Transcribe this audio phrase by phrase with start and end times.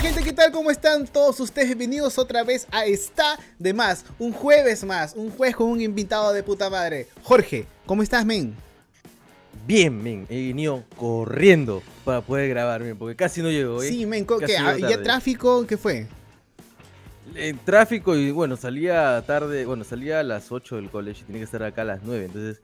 [0.00, 0.50] gente, ¿qué tal?
[0.50, 1.68] ¿Cómo están todos ustedes?
[1.68, 6.32] Bienvenidos otra vez a Está de Más, un jueves más, un jueves con un invitado
[6.32, 7.06] de puta madre.
[7.22, 8.54] Jorge, ¿cómo estás, men?
[9.66, 13.88] Bien, men, he venido corriendo para poder grabar, men, porque casi no llego, ¿eh?
[13.88, 14.56] Sí, men, ¿qué?
[14.56, 15.04] Ah, ¿Ya tarde.
[15.04, 15.66] tráfico?
[15.66, 16.06] ¿Qué fue?
[17.34, 21.40] En tráfico y bueno, salía tarde, bueno, salía a las 8 del colegio y tenía
[21.40, 22.62] que estar acá a las 9, entonces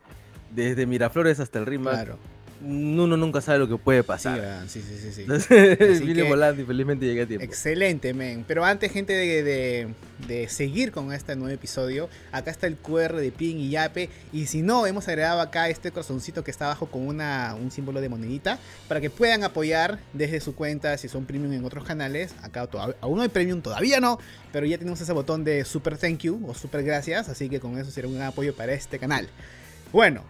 [0.53, 2.19] desde Miraflores hasta el Rimac, Claro.
[2.63, 4.65] Uno nunca sabe lo que puede pasar.
[4.69, 5.21] sí, sí, sí, sí.
[5.23, 7.45] Entonces vine que- volando y felizmente llegué a tiempo.
[7.45, 8.45] Excelente, men.
[8.47, 9.89] Pero antes, gente, de, de-
[10.27, 14.09] de seguir con este nuevo episodio, acá está el QR de Pin y Yape.
[14.33, 18.01] Y si no, hemos agregado acá este corazoncito que está abajo con una, un símbolo
[18.01, 22.35] de monedita para que puedan apoyar desde su cuenta si son premium en otros canales.
[22.43, 22.69] Acá
[23.03, 24.19] aún no hay premium, todavía no,
[24.53, 27.29] pero ya tenemos ese botón de super thank you o super gracias.
[27.29, 29.29] Así que con eso será un gran apoyo para este canal.
[29.93, 30.25] Bueno,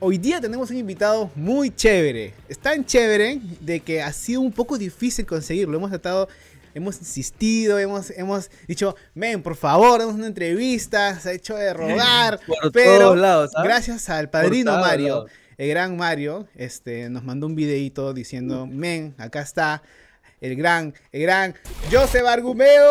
[0.00, 2.32] Hoy día tenemos un invitado muy chévere.
[2.48, 5.76] Es tan chévere de que ha sido un poco difícil conseguirlo.
[5.76, 6.28] Hemos tratado,
[6.72, 11.18] hemos insistido, hemos, hemos dicho, men, por favor, damos una entrevista.
[11.18, 12.38] Se ha hecho de rogar.
[12.46, 15.30] Por pero todos lados, gracias al padrino Por Mario, lados.
[15.56, 19.82] el gran Mario, este, nos mandó un videito diciendo, men, acá está
[20.40, 21.54] el gran, el gran
[21.90, 22.86] Joseph Argumeo.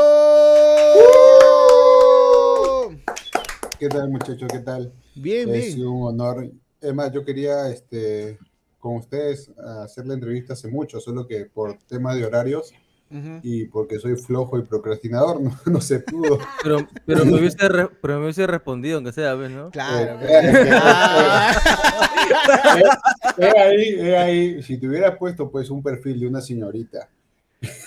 [3.80, 4.49] ¿Qué tal muchachos?
[4.52, 4.92] ¿Qué tal?
[5.16, 5.88] Bien, Es bien.
[5.88, 6.49] un honor.
[6.81, 8.38] Es más, yo quería este,
[8.80, 9.50] con ustedes
[9.83, 12.73] hacer la entrevista hace mucho, solo que por tema de horarios
[13.42, 16.39] y porque soy flojo y procrastinador, no, no se pudo.
[16.61, 19.72] Pero, pero, me hubiese re- pero me hubiese respondido, aunque sea, ¿ves, no?
[19.72, 20.20] Claro.
[20.22, 21.59] Eh, claro.
[23.38, 24.64] Es ahí, es ahí.
[24.64, 27.09] Si te hubieras puesto pues un perfil de una señorita,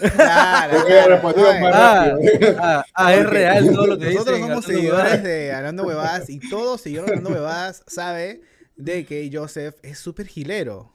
[0.01, 1.23] Claro, claro.
[1.23, 1.35] más
[1.75, 2.15] Ah,
[2.59, 4.49] ah, ah, es real todo lo que Nosotros dicen.
[4.49, 5.23] somos seguidores huevadas.
[5.23, 8.41] de Hablando Huevadas y todo seguidor de Hablando Huevadas sabe
[8.81, 10.93] de que Joseph es súper gilero.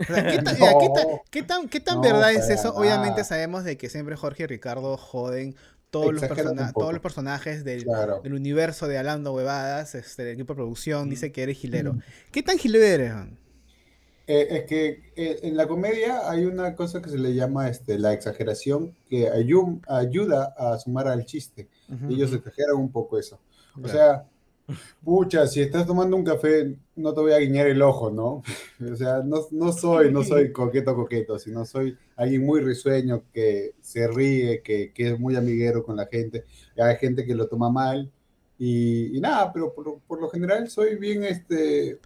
[0.00, 1.22] O sea, ¿qué, tan, mira, ¿qué tan- No.
[1.30, 2.68] qué tan- qué tan No, verdad es eso?
[2.68, 2.80] nada.
[2.80, 5.54] Obviamente sabemos de que siempre Jorge y Ricardo joden
[5.90, 8.20] todos, los, persona- todos personajes del, Claro.
[8.22, 9.94] del universo de Hablando Huevadas.
[9.94, 11.60] Este, el equipo de producción dice que eres Mm.
[11.60, 11.96] gilero.
[12.32, 13.14] ¿Qué tan gilero eres?
[13.14, 13.38] man?
[14.26, 17.98] Eh, es que eh, en la comedia hay una cosa que se le llama este,
[17.98, 21.68] la exageración que ayu- ayuda a sumar al chiste.
[22.08, 23.38] Ellos exageran un poco eso.
[23.82, 24.24] O sea,
[25.02, 28.42] pucha, si estás tomando un café, no te voy a guiñar el ojo, ¿no?
[28.92, 33.74] O sea, no, no soy, no soy coqueto coqueto, sino soy alguien muy risueño que
[33.80, 36.44] se ríe, que, que es muy amiguero con la gente.
[36.76, 38.10] Hay gente que lo toma mal
[38.58, 41.98] y, nada, pero por, por lo general soy bien, este,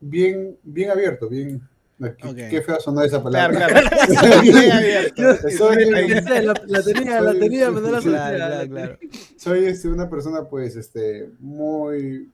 [0.00, 1.62] bien, bien abierto, bien.
[1.96, 2.36] Qué, Ok.
[2.50, 3.82] qué fea sonó esa Claro, palabra.
[4.06, 4.42] claro.
[4.42, 5.22] Bien abierto.
[5.56, 8.68] Soy- La, la tenía, la Soy- tenía, pero no la Claro, la claro, tenía.
[8.86, 8.98] claro.
[9.36, 12.30] soy este, una persona pues este muy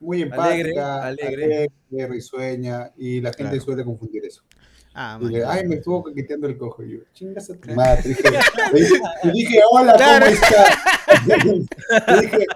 [0.00, 1.68] muy Alegre, empática, alegre.
[1.90, 3.60] alegre, risueña y la gente Claro.
[3.64, 4.42] suele confundir eso.
[4.94, 6.82] Ah, Y ay, me estuvo coqueteando el cojo.
[6.82, 8.02] Y yo, chingas a tu madre.
[8.04, 8.22] Dije,
[8.74, 10.26] dije, te dije, hola, Claro.
[10.26, 10.78] ¿cómo estás?
[12.06, 12.46] te dije,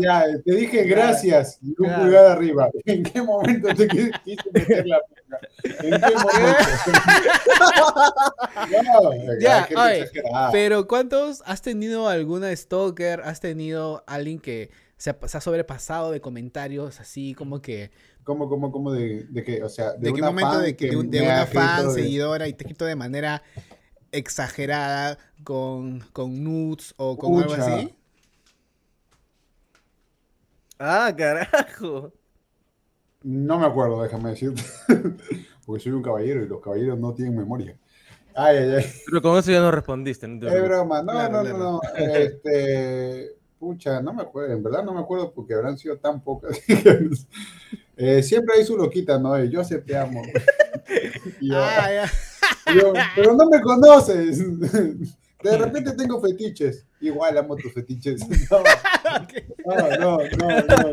[0.00, 1.58] ya, te dije gracias.
[1.62, 2.02] Y un Claro.
[2.02, 2.70] pulgar arriba.
[2.84, 5.38] ¿En qué momento te quis- quise meter la puta?
[5.82, 6.58] ¿En qué momento?
[8.82, 10.50] no, Ya, exagerada.
[10.52, 13.20] Pero ¿cuántos has tenido alguna stalker?
[13.22, 17.90] ¿Has tenido alguien que se ha, se ha sobrepasado de comentarios así como que
[18.24, 19.62] ¿Cómo, cómo, cómo de, de qué?
[19.62, 21.94] O sea, de, qué una momento fan de, que, de, de ha una fan de-
[21.94, 23.42] seguidora y te escrito de manera
[24.12, 27.94] exagerada con, con nudes o con algo así?
[30.78, 32.12] Ah, carajo.
[33.22, 34.62] No me acuerdo, déjame decirte.
[35.66, 37.78] Porque soy un caballero y los caballeros no tienen memoria.
[38.34, 38.92] Ay, ay, ay.
[39.06, 40.26] Pero con eso ya no respondiste.
[40.26, 41.02] No Es broma.
[41.02, 41.58] No, Claro, no, claro.
[41.58, 41.80] no, no.
[41.96, 43.36] Este.
[43.58, 44.54] Pucha, no me acuerdo.
[44.54, 46.58] En verdad no me acuerdo porque habrán sido tan pocas.
[47.96, 49.42] Eh, siempre hay su loquita, ¿no?
[49.44, 50.22] Yo sé, te amo.
[51.40, 52.06] Yo, Ah,
[52.74, 54.38] yo, pero no me conoces.
[55.42, 56.86] De repente tengo fetiches.
[57.00, 58.22] Igual amo tus fetiches.
[58.50, 58.62] No,
[59.98, 60.92] no, no, no,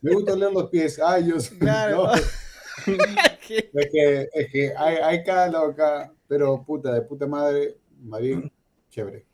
[0.00, 0.98] Me gusta leer los pies.
[1.04, 1.50] Ay, Dios.
[1.50, 2.06] Claro.
[2.06, 2.12] No.
[2.14, 7.76] Es que, es que hay, hay cada lado acá, pero puta, de puta madre,
[8.20, 8.50] bien,
[8.88, 9.26] chévere.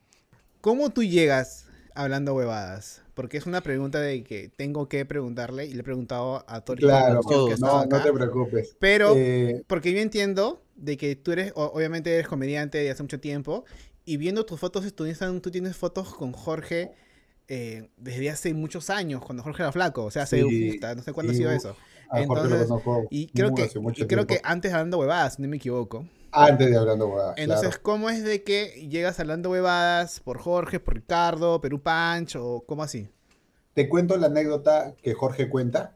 [0.60, 3.02] ¿Cómo tú llegas hablando huevadas?
[3.16, 6.82] Porque es una pregunta de que tengo que preguntarle y le he preguntado a Tori
[6.82, 8.76] Claro, que no, no te preocupes.
[8.78, 13.18] Pero Eh, Porque yo entiendo de que tú eres, obviamente eres comediante de hace mucho
[13.18, 13.64] tiempo,
[14.04, 16.92] y viendo tus fotos en tu Instagram, tú tienes fotos con Jorge
[17.48, 21.02] eh, desde hace muchos años, cuando Jorge era flaco, o sea, hace, Sí, puta, no
[21.02, 21.74] sé cuándo ha sido eso.
[22.12, 22.68] entonces,
[23.10, 26.06] Y creo que, y creo que antes hablando huevadas, si no me equivoco.
[26.36, 27.82] Antes de hablando huevadas, Entonces, claro.
[27.82, 32.82] ¿cómo es de que llegas hablando huevadas por Jorge, por Ricardo, Perú Punch, o cómo
[32.82, 33.08] así?
[33.74, 35.92] Te cuento la anécdota que Jorge cuenta.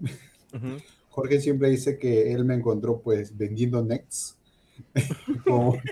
[0.54, 0.78] Ujú.
[1.10, 4.36] Jorge siempre dice que él me encontró pues vendiendo nets.
[5.44, 5.74] Como-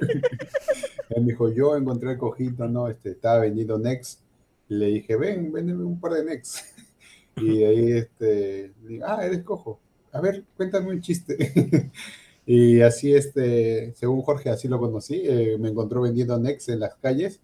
[1.10, 2.88] Él me dijo, yo encontré el cojito, ¿no?
[2.88, 4.20] Este, estaba vendiendo Next.
[4.68, 6.58] Le dije, ven, véndeme un par de Next.
[7.36, 9.80] Y ahí, este, digo, ah, eres cojo.
[10.12, 11.90] A ver, cuéntame un chiste.
[12.50, 15.20] Y así, este, según Jorge, así lo conocí.
[15.24, 17.40] eh, me encontró vendiendo Next en las calles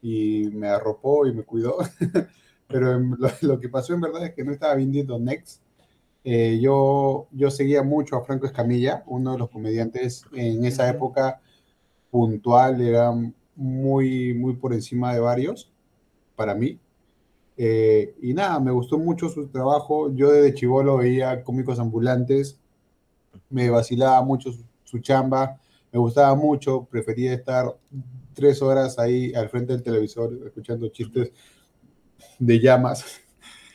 [0.00, 1.78] y me arropó y me cuidó.
[2.68, 5.60] Pero lo, lo que pasó en verdad es que no estaba vendiendo Next.
[6.24, 11.40] Eh, yo, yo seguía mucho a Franco Escamilla, uno de los comediantes en esa época
[12.10, 13.12] puntual, era
[13.56, 15.72] muy, muy por encima de varios,
[16.36, 16.78] para mí.
[17.56, 20.14] Eh, y nada, me gustó mucho su trabajo.
[20.14, 22.60] Yo desde chivolo veía cómicos ambulantes,
[23.50, 25.58] me vacilaba mucho su, su chamba,
[25.92, 27.76] me gustaba mucho, prefería estar
[28.34, 31.32] tres horas ahí al frente del televisor escuchando chistes
[32.38, 33.04] de llamas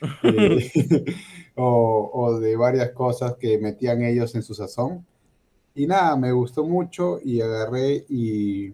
[0.23, 0.71] eh,
[1.55, 5.05] o, o de varias cosas que metían ellos en su sazón.
[5.75, 8.67] Y nada, me gustó mucho y agarré y,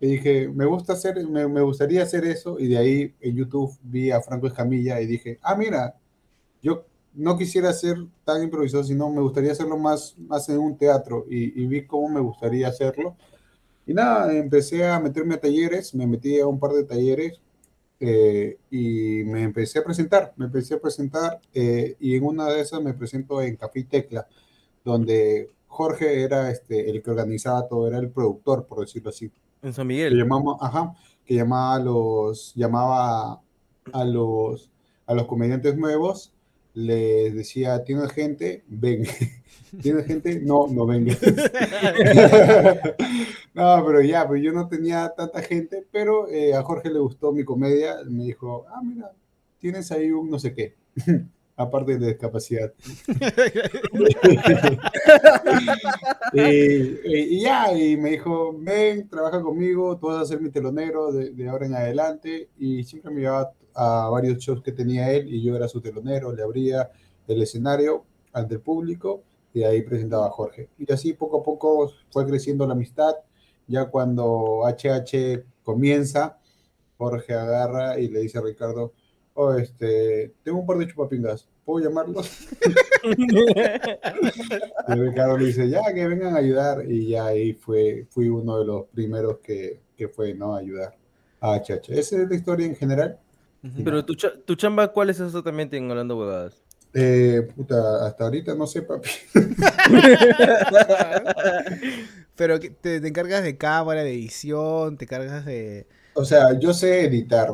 [0.00, 2.58] y dije, me gusta hacer, me, me gustaría hacer eso.
[2.58, 5.96] Y de ahí en YouTube vi a Franco Escamilla y dije, ah, mira,
[6.62, 11.26] yo no quisiera ser tan improvisado, sino me gustaría hacerlo más, más en un teatro.
[11.28, 13.16] Y, y vi cómo me gustaría hacerlo.
[13.86, 17.40] Y nada, empecé a meterme a talleres, me metí a un par de talleres
[17.98, 22.60] eh, y me empecé a presentar, me empecé a presentar eh, y en una de
[22.60, 24.26] esas me presento en Café Tecla,
[24.84, 29.30] donde Jorge era este, el que organizaba todo, era el productor, por decirlo así.
[29.62, 30.16] En San Que Miguel.
[30.16, 33.42] llamamos, ajá, que llamaba a los, llamaba
[33.92, 34.70] a los,
[35.06, 36.32] a los comediantes nuevos,
[36.74, 38.64] les decía, ¿tienes gente?
[38.68, 39.04] Ven.
[39.82, 40.40] ¿Tienes gente?
[40.40, 41.14] No, no venga.
[43.54, 47.32] no, pero ya, pues yo no tenía tanta gente, pero eh, a Jorge le gustó
[47.32, 49.12] mi comedia, me dijo, ah, mira,
[49.58, 50.74] tienes ahí un no sé qué,
[51.56, 52.72] aparte de discapacidad.
[56.32, 61.30] y ya, y me dijo, ven, trabaja conmigo, tú vas a ser mi telonero de,
[61.30, 65.42] de ahora en adelante, y siempre me llevaba a varios shows que tenía él, y
[65.42, 66.90] yo era su telonero, le abría
[67.26, 69.22] el escenario ante el público,
[69.52, 70.68] y ahí presentaba a Jorge.
[70.78, 73.14] Y así poco a poco fue creciendo la amistad,
[73.66, 76.38] ya cuando HH comienza,
[76.98, 78.92] Jorge agarra y le dice a Ricardo,
[79.34, 82.48] oh, este, tengo un par de chupapingas, ¿puedo llamarlos?
[83.02, 88.58] Y Ricardo le dice, ya, que vengan a ayudar, y ya ahí fue, fui uno
[88.58, 90.54] de los primeros que, que fue, ¿no?
[90.54, 90.96] A ayudar
[91.40, 91.88] a HH.
[91.88, 93.18] Esa es la historia en general.
[93.84, 96.62] Pero tu, cha- tu chamba, ¿cuál es exactamente en Hablando Huevadas?
[96.92, 99.10] Eh, puta, hasta ahorita no sé, papi.
[102.36, 105.86] Pero te, te encargas de cámara, de edición, te cargas de...
[106.14, 107.52] O sea, yo sé editar,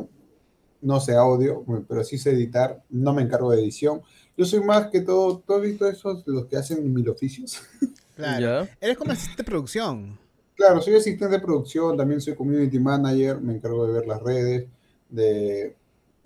[0.80, 4.00] no sé audio, pero sí sé editar, no me encargo de edición.
[4.36, 7.60] Yo soy más que todo, ¿tú has visto esos, los que hacen mil oficios?
[8.16, 8.64] Claro.
[8.64, 8.70] ¿Ya?
[8.80, 10.18] Eres como asistente de producción.
[10.54, 14.66] Claro, soy asistente de producción, también soy community manager, me encargo de ver las redes,
[15.10, 15.76] de,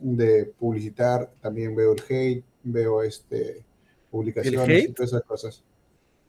[0.01, 3.65] de publicitar, también veo el hate, veo este,
[4.11, 4.95] publicaciones y hate?
[4.95, 5.63] todas esas cosas.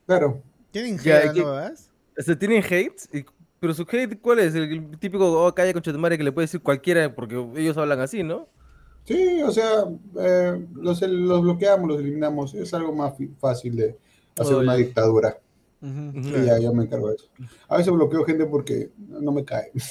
[0.05, 0.41] Claro,
[0.71, 1.89] ¿Tienen Ya, gente, ¿qué- no vas?
[2.15, 3.25] Este, ¿Tienen hate?
[3.59, 4.55] Pero su hate, ¿cuál es?
[4.55, 8.23] El, típico, oh, calla con madre que le puede decir cualquiera porque ellos hablan así,
[8.23, 8.47] ¿no?
[9.03, 9.85] sí, o sea,
[10.19, 13.97] eh, los, los bloqueamos, los eliminamos, es algo más fácil de
[14.37, 15.39] hacer una dictadura.
[15.83, 16.45] Y claro.
[16.45, 17.27] ya, yo me encargo de eso.
[17.67, 19.71] A veces bloqueo gente porque no me cae.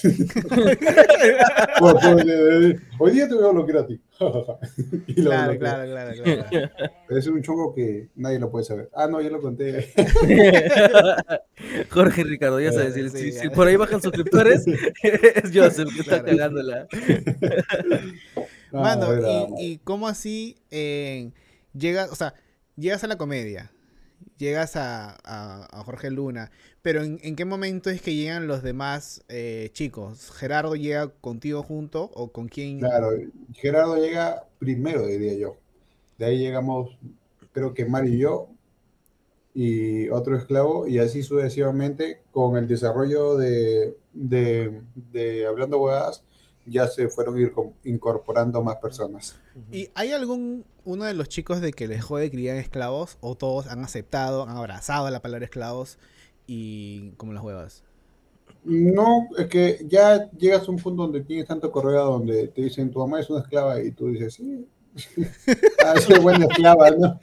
[1.80, 4.00] Bueno, pues, eh, hoy día te voy a bloquear a ti.
[5.08, 5.58] Y lo Claro, bloqueo.
[5.58, 6.70] claro, claro, claro.
[7.08, 8.88] Es un chongo que nadie lo puede saber.
[8.94, 9.92] Ah, no, ya lo conté.
[11.90, 13.40] Jorge Ricardo, ya sabes, Sí, si, si- ya.
[13.42, 16.24] si por ahí bajan suscriptores, es Joseph que está Claro.
[16.26, 16.86] cagándola.
[18.72, 19.06] No, Mano,
[19.58, 21.30] y cómo así eh,
[21.72, 22.34] llegas, o sea,
[22.76, 23.70] llegas a la comedia,
[24.40, 26.50] llegas a, a- Jorge Luna,
[26.82, 30.32] pero en, qué momento es que llegan los demás eh, chicos?
[30.32, 32.88] ¿Gerardo llega contigo junto o con quién?
[32.88, 33.10] Claro,
[33.52, 35.56] Gerardo llega primero, diría yo.
[36.18, 36.98] De ahí llegamos,
[37.52, 38.50] creo que Mario y yo,
[39.54, 46.24] y otro esclavo, y así sucesivamente, con el desarrollo de, de, de Hablando Huevadas,
[46.66, 47.52] ya se fueron ir
[47.84, 49.38] incorporando más personas.
[49.72, 53.66] ¿Y hay algún uno de los chicos de que les jode criar esclavos o todos
[53.66, 55.98] han aceptado, han abrazado la palabra esclavos
[56.46, 57.84] y como las huevas?
[58.64, 62.90] No, es que ya llegas a un punto donde tienes tanto correo donde te dicen
[62.90, 64.66] tu mamá es una esclava y tú dices, sí,
[65.84, 67.20] ah, soy buena esclava, ¿no?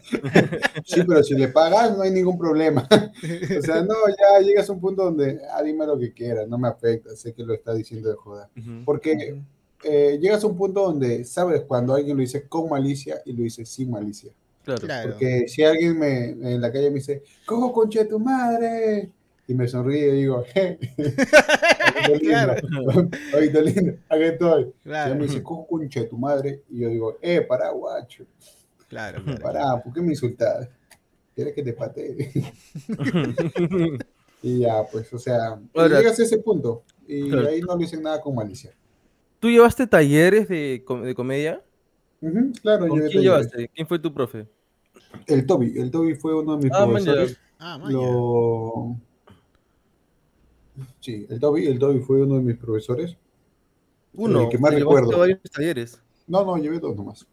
[0.86, 2.88] sí, pero si le pagas no hay ningún problema.
[2.92, 6.58] o sea, no, ya llegas a un punto donde, ah, dime lo que quieras, no
[6.58, 8.50] me afecta, sé que lo está diciendo de joda.
[8.86, 9.40] Porque
[9.84, 13.44] eh, llegas a un punto donde sabes cuando alguien lo dice con malicia y lo
[13.44, 14.32] dice sin malicia.
[14.64, 14.82] Claro.
[14.82, 15.12] Claro.
[15.12, 19.12] Porque si alguien me, en la calle me dice, ¿cómo concha de tu madre?
[19.48, 20.44] Y me sonríe y digo.
[22.20, 22.56] Claro.
[23.38, 24.62] Oye, lindo, aquí estoy.
[24.64, 25.42] Y Claro, ella me dice,
[26.02, 26.64] de tu madre.
[26.70, 28.26] Y yo digo, eh, pará, guacho.
[28.88, 29.42] claro, claro.
[29.42, 30.70] Pará, ¿por qué me insultas?
[31.36, 32.32] ¿Quieres que te patee?
[34.42, 36.84] y ya, pues, o sea, y Ahora- llegas a ese punto.
[37.08, 37.48] Y Claro.
[37.48, 38.74] ahí no le dicen nada con malicia.
[39.40, 41.62] ¿Tú llevaste talleres de, com- de comedia?
[42.22, 43.24] Ujú, claro, ¿Con llevé quién talleres.
[43.52, 43.70] llevaste?
[43.74, 44.48] ¿Quién fue tu profe?
[45.28, 47.40] El Toby, el Toby fue uno de mis Ah, man, profesores.
[47.60, 48.98] Ah, man, Lo...
[51.00, 53.16] Sí, el Toby, el Toby fue uno de mis profesores.
[54.14, 54.44] Uno.
[54.44, 55.18] El que más recuerdo.
[55.18, 56.02] varios talleres.
[56.28, 57.26] No, no, llevé dos nomás.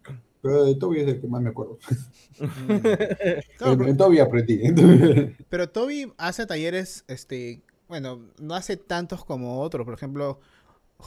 [0.42, 1.78] Pero el Toby es el que más me acuerdo.
[1.80, 1.96] ya.
[3.58, 4.60] Claro, En, Toby aprendí.
[4.62, 9.84] en- Pero Toby hace talleres, este, bueno, no hace tantos como otros.
[9.84, 10.40] Por ejemplo,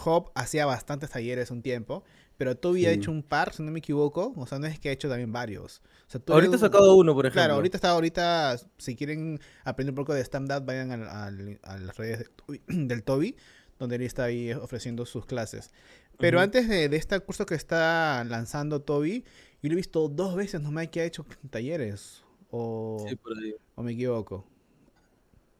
[0.05, 2.03] Hop hacía bastantes talleres un tiempo,
[2.37, 4.33] pero Toby ha hecho un par, si no me equivoco.
[4.37, 5.81] O sea, no es que ha hecho también varios.
[6.07, 7.41] O sea, Toby- Ahorita he sacado uno, por ejemplo.
[7.41, 11.77] Claro, ahorita está, ahorita, si quieren aprender un poco de stand-up, vayan al- al- a
[11.79, 13.35] las redes de Toby- del Toby,
[13.79, 15.71] donde él está ahí ofreciendo sus clases.
[16.19, 19.23] Pero antes de, de este curso que está lanzando Toby,
[19.61, 22.23] yo lo he visto dos veces nomás que ha hecho talleres.
[22.49, 23.53] O, Sí, por ahí.
[23.75, 24.45] o me equivoco.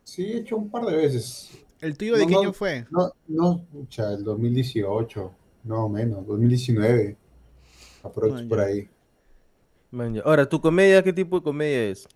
[0.03, 1.51] Sí, he hecho un par de veces.
[1.81, 2.39] ¿El tuyo de qué no.
[2.39, 2.85] año fue?
[2.89, 5.31] No, no, pucha, el 2018,
[5.67, 7.17] no menos, 2019.
[8.03, 8.89] Aprox Ah, por ahí.
[9.91, 10.21] Man.
[10.25, 12.07] Ahora, ¿tu comedia qué tipo de comedia es?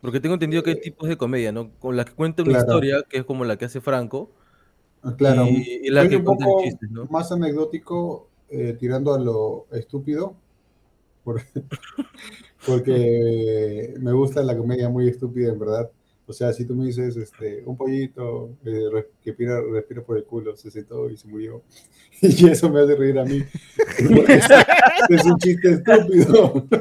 [0.00, 1.70] Porque tengo entendido que hay tipos de comedia, ¿no?
[1.78, 2.68] Con la que cuenta una Eh, Claro.
[2.68, 4.30] historia, que es como la que hace Franco,
[5.02, 7.04] Ah, Claro, y, y la que un cuenta poco chistes, ¿no?
[7.06, 10.34] más anecdótico, eh, tirando a lo estúpido,
[11.24, 11.40] por-
[12.66, 15.90] porque me gusta la comedia muy estúpida, en verdad.
[16.28, 18.88] O sea, si tú me dices, este, un pollito eh,
[19.22, 21.62] que respira, respira por el culo, se sentó y se murió,
[22.20, 23.42] y eso me hace reír a mí.
[24.28, 24.44] Es,
[25.08, 26.66] es un chiste estúpido.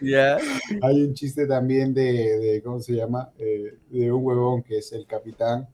[0.00, 0.36] Ya.
[0.82, 2.02] Hay un chiste también de,
[2.38, 3.30] de ¿cómo se llama?
[3.38, 5.68] Eh, de un huevón que es el capitán,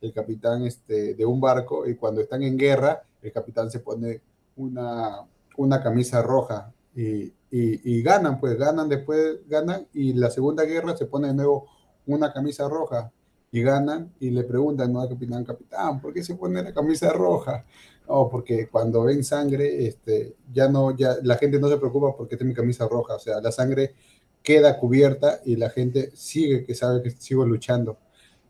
[0.00, 4.20] el capitán este, de un barco, y cuando están en guerra, el capitán se pone
[4.54, 5.22] una,
[5.56, 10.96] una camisa roja y, y, y ganan, pues ganan, después ganan, y la segunda guerra
[10.96, 11.66] se pone de nuevo
[12.06, 13.12] una camisa roja
[13.50, 15.00] y ganan y le preguntan ¿no?
[15.02, 17.64] al capitán, capitán, ¿por qué se pone la camisa roja?
[18.08, 22.36] No, porque cuando ven sangre, este, ya no, ya la gente no se preocupa porque
[22.36, 23.94] tengo mi camisa roja, o sea, la sangre
[24.42, 27.98] queda cubierta y la gente sigue, que sabe que sigo luchando.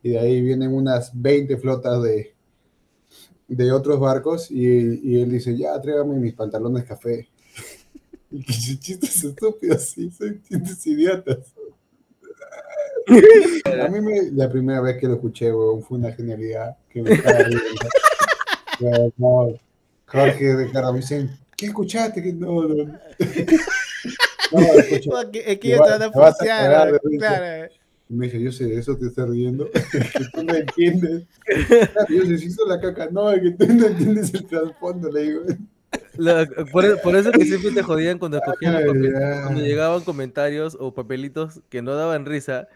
[0.02, 2.34] Y de ahí vienen unas 20 flotas de,
[3.48, 7.28] de otros barcos y, y él dice, ya, tráigame mis pantalones café.
[8.34, 11.52] Y que chistes estúpidos, sí, son chistes idiotas.
[13.06, 17.10] A mí me, la primera vez que lo escuché, weón, fue una genialidad que me
[19.18, 19.54] no,
[20.06, 22.22] Jorge Ricardo me dicen, ¿qué escuchaste?
[22.22, 22.98] Que no, no.
[24.52, 25.10] No, escuché.
[25.50, 27.18] Es que, yo te de de risa.
[27.18, 27.72] claro.
[28.10, 31.24] Y me dice, yo sé, de eso te estás riendo, que tú no entiendes.
[31.46, 35.10] Claro, yo sé, si hizo la caca, no, es que tú no entiendes el trasfondo,
[35.10, 35.40] le digo.
[36.18, 39.40] La- por, por eso que siempre te jodían cuando escogían Ay, papeles, ay.
[39.44, 42.68] cuando llegaban comentarios o papelitos que no daban risa.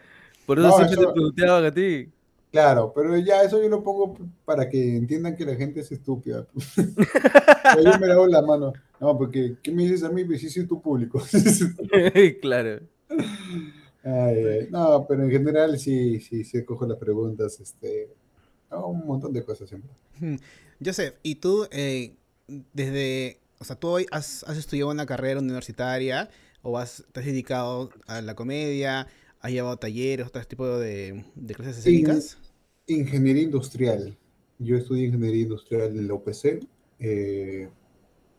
[0.47, 2.09] Por eso No, siempre eso- te preguntaban a ti.
[2.53, 6.47] Claro, pero ya eso yo lo pongo para que entiendan que la gente es estúpida.
[7.75, 8.73] Pero yo me lavo la mano.
[8.99, 10.25] No, porque, ¿qué me dices a mí?
[10.25, 11.21] Pues sí, soy tu público.
[12.41, 12.81] claro.
[14.03, 14.69] Ay, ay.
[14.71, 18.09] No, pero en general sí, sí, sí cojo las preguntas, este,
[18.71, 19.91] no, un montón de cosas siempre.
[20.83, 22.15] Joseph, ¿y tú eh,
[22.73, 26.31] desde, o sea, tú hoy has, has estudiado una carrera universitaria
[26.63, 29.09] o has, te has dedicado a la comedia,
[29.41, 32.39] has llevado talleres, otro tipo de, de clases escénicas?
[32.87, 34.17] Ingeniería industrial.
[34.59, 36.61] Yo estudié ingeniería industrial en la UPC.
[37.01, 37.69] eh,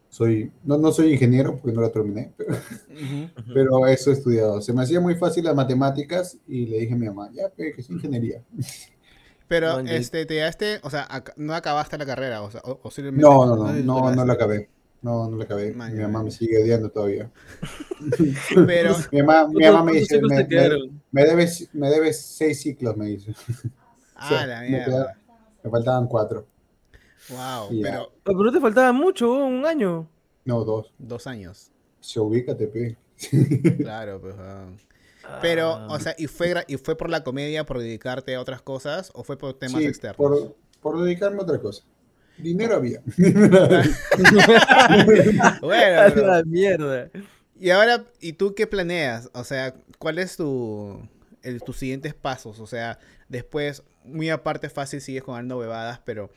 [0.09, 2.33] soy, no, no soy ingeniero porque no la terminé,
[3.53, 4.61] pero, eso he estudiado.
[4.61, 7.69] Se me hacía muy fácil las matemáticas y le dije a mi mamá, ya, que
[7.77, 8.43] es ingeniería.
[9.47, 12.91] Pero, este, te daste, o sea, ac- no acabaste la carrera, o sea, o, o
[12.91, 14.69] simplemente No, no, no, no, no la acabé.
[15.01, 15.73] No, no la acabé.
[15.73, 16.23] Man, Mi ya, mamá ya.
[16.25, 17.29] me sigue odiando todavía.
[18.65, 21.01] Pero, Mi mamá, mi ¿Cuántos- mamá me dice, me, me- quedaron?
[21.11, 23.33] me debes, me debes seis ciclos, me dice.
[24.15, 24.85] ah, la me, mierda.
[24.85, 25.17] queda-
[25.63, 26.45] me faltaban cuatro.
[27.29, 27.83] Wow, Ya.
[27.83, 30.07] pero Ah, Pero te faltaba mucho, un año.
[30.45, 30.93] No, dos.
[30.97, 31.71] dos años.
[31.99, 32.97] Se ubícate, pe.
[33.77, 34.35] Claro, pues.
[34.39, 34.67] ah.
[35.41, 35.87] Pero, Ah.
[35.91, 39.11] o sea, ¿y fue, gra- ¿y fue por la comedia, por dedicarte a otras cosas,
[39.13, 40.15] o fue por temas Sí, externos?
[40.17, 41.83] Por, por dedicarme a otra cosa.
[42.37, 43.01] Dinero había.
[45.61, 47.09] Bueno, la mierda.
[47.59, 49.29] y ahora, ¿y tú qué planeas?
[49.33, 50.99] O sea, ¿cuál es tu,
[51.43, 52.59] el- tus siguientes pasos?
[52.59, 56.29] O sea, después, muy aparte fácil, sigues con Aldo Bebadas, pero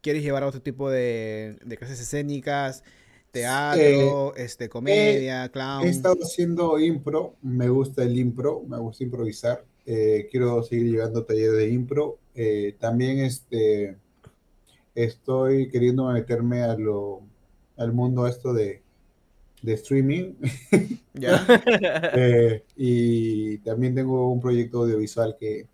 [0.00, 2.82] ¿quieres llevar a otro tipo de, de clases escénicas?
[3.30, 5.84] Teatro, este, comedia, clown.
[5.86, 9.64] He estado haciendo impro, me gusta el impro, me gusta improvisar.
[9.86, 12.18] eh, quiero seguir llevando talleres de impro.
[12.34, 13.96] eh, también este,
[14.94, 17.22] estoy queriendo meterme a lo,
[17.76, 18.82] al mundo esto de,
[19.62, 20.34] de streaming.
[21.14, 21.44] ¿Ya?
[22.14, 25.66] Eh, y también tengo un proyecto audiovisual que,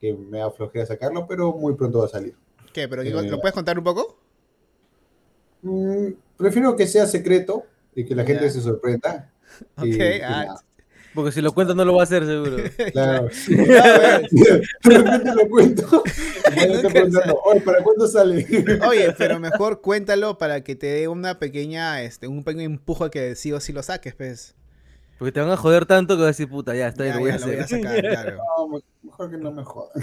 [0.00, 2.34] que me da flojera sacarlo, pero muy pronto va a salir.
[2.72, 2.88] ¿Qué?
[2.88, 4.18] ¿Pero Eh, lo puedes contar un poco?
[5.62, 7.64] Mm, prefiero que sea secreto
[7.94, 9.30] y que la gente se sorprenda.
[9.76, 10.56] Ok, Y- ah,
[11.14, 12.56] Porque si lo cuentas no lo va a hacer seguro.
[12.92, 13.28] claro.
[13.82, 16.02] Ah, De repente lo cuento.
[17.44, 18.46] "Oye, ¿para cuándo sale?
[18.88, 23.10] Oye, pero mejor cuéntalo para que te dé una pequeña, este, un pequeño empujo a
[23.10, 24.54] que sí o sí lo saques, pues.
[25.18, 27.20] Porque te van a joder tanto que vas a decir, puta, ya, está bien, lo
[27.20, 28.36] voy ya a lo voy a sacar, claro.
[28.58, 30.02] No, me- mejor que no me jodan.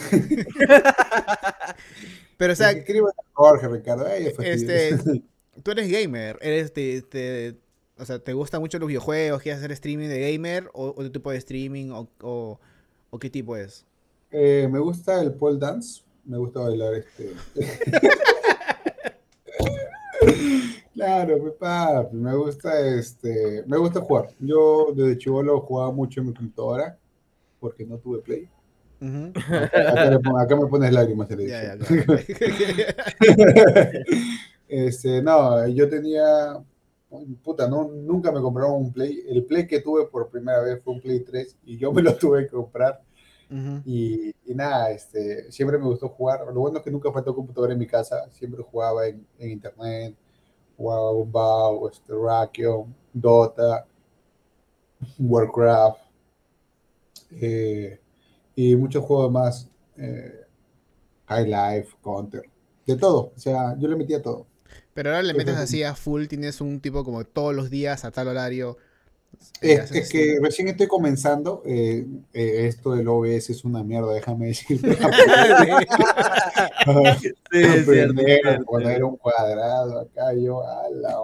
[2.37, 4.05] Pero, o sea, Escriban a Jorge, Ricardo.
[4.07, 4.97] Ay, este,
[5.63, 7.55] tú eres gamer, eres, te, te-
[8.01, 9.41] o sea, ¿te gustan mucho los videojuegos?
[9.43, 10.69] ¿Quieres hacer streaming de gamer?
[10.73, 11.91] ¿O otro tipo de streaming?
[11.91, 12.59] ¿O, o,
[13.11, 13.85] o qué tipo es?
[14.31, 16.01] Eh, me gusta el pole dance.
[16.25, 17.31] Me gusta bailar este.
[20.93, 24.29] Claro, mi papi, me gusta este, me gusta jugar.
[24.39, 26.95] Yo desde chivolo jugaba mucho en mi computadora
[27.59, 28.47] porque no tuve play.
[29.01, 30.09] Acá,
[30.55, 31.79] le me pones lágrimas Ya, edición.
[31.79, 33.91] ya, claro.
[34.67, 36.63] Este, no, yo tenía,
[37.43, 39.23] puta, no, nunca me compraron un Play.
[39.27, 42.15] El Play que tuve por primera vez fue un Play 3 y yo me lo
[42.17, 43.01] tuve que comprar.
[43.85, 46.45] Y, y nada, este, siempre me gustó jugar.
[46.53, 48.29] Lo bueno es que nunca faltó computadora en mi casa.
[48.31, 50.15] Siempre jugaba en, en internet,
[50.77, 53.87] jugaba un WoW, este, Rakion, Dota,
[55.19, 56.01] Warcraft
[57.31, 57.99] eh,
[58.55, 59.69] y muchos juegos más.
[59.97, 60.33] eh,
[61.27, 62.43] High Life, Counter,
[62.85, 63.33] de todo.
[63.35, 64.47] O sea, yo le metía todo.
[64.93, 65.63] Pero ahora le metes sí, sí.
[65.63, 68.77] así a full, tienes un tipo como todos los días a tal horario.
[69.61, 71.61] eh, Es, es que recién estoy comenzando.
[71.65, 74.89] eh, eh, esto del OBS es una mierda, déjame decirte.
[77.51, 81.17] Sí, Aprender poner un cuadrado acá, yo a la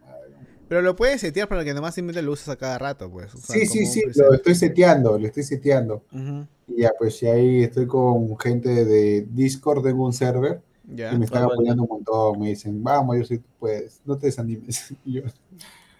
[0.00, 0.34] madre.
[0.68, 3.34] Pero lo puedes setear para que nomás simplemente lo uses a cada rato, pues.
[3.34, 6.04] o sea, Sí, sí, sí, lo estoy seteando, lo estoy seteando.
[6.12, 11.18] Ujú, Y ya, pues, si ahí estoy con gente de Discord, tengo un server Y
[11.18, 12.40] me están Ah, apoyando un montón.
[12.40, 14.94] Me dicen, vamos, yo sí, tú puedes, no te desanimes.
[15.04, 15.22] Y yo,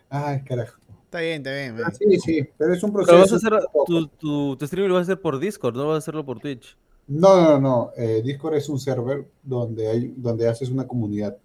[0.09, 0.79] ay, carajo.
[1.05, 1.74] Está bien, está bien.
[1.77, 1.92] man.
[1.94, 3.12] Sí, sí, pero es un proceso.
[3.12, 3.85] Pero vas a hacer, un poco.
[3.87, 6.38] tu, tu, tu streaming lo vas a hacer por Discord, no vas a hacerlo por
[6.40, 6.77] Twitch.
[7.07, 7.90] No, no, no.
[7.96, 11.37] eh, Discord es un server donde hay, donde haces una comunidad.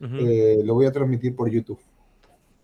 [0.00, 1.80] Eh, lo voy a transmitir por YouTube.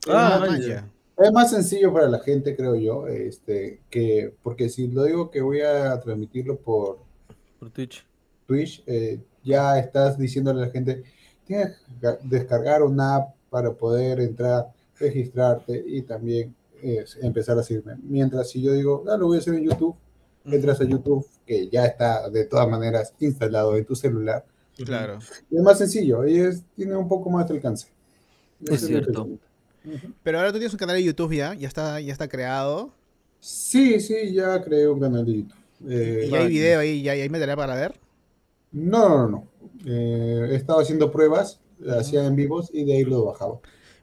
[0.09, 0.67] Ah, Ah, man, ya.
[0.69, 0.91] ya.
[1.17, 5.41] Es más sencillo para la gente, creo yo, este, que, porque si lo digo que
[5.43, 6.99] voy a transmitirlo por
[7.59, 8.05] Por Twitch.
[8.47, 11.03] Twitch, eh, ya estás diciéndole a la gente,
[11.47, 14.67] tienes que ga- descargar una app para poder entrar,
[14.99, 17.95] registrarte y también eh, empezar a seguirme.
[18.03, 19.95] Mientras si yo digo, ah, lo voy a hacer en YouTube,
[20.45, 24.45] entras a YouTube, que ya está de todas maneras instalado en tu celular,
[24.85, 25.19] Claro.
[25.51, 27.89] y es más sencillo y es, tiene un poco más de alcance.
[28.67, 29.29] Es cierto.
[30.23, 32.93] Pero ahora tú tienes un canal de YouTube ya, ya está, ya está creado.
[33.41, 35.55] Sí, sí, ya creé un canal de YouTube.
[35.89, 37.95] Eh, y hay video ahí, ya hay material para ver.
[38.75, 39.49] No, no, no.
[39.87, 41.61] Eh, he estado haciendo pruebas,
[41.99, 43.61] hacía en vivos y de ahí lo bajaba.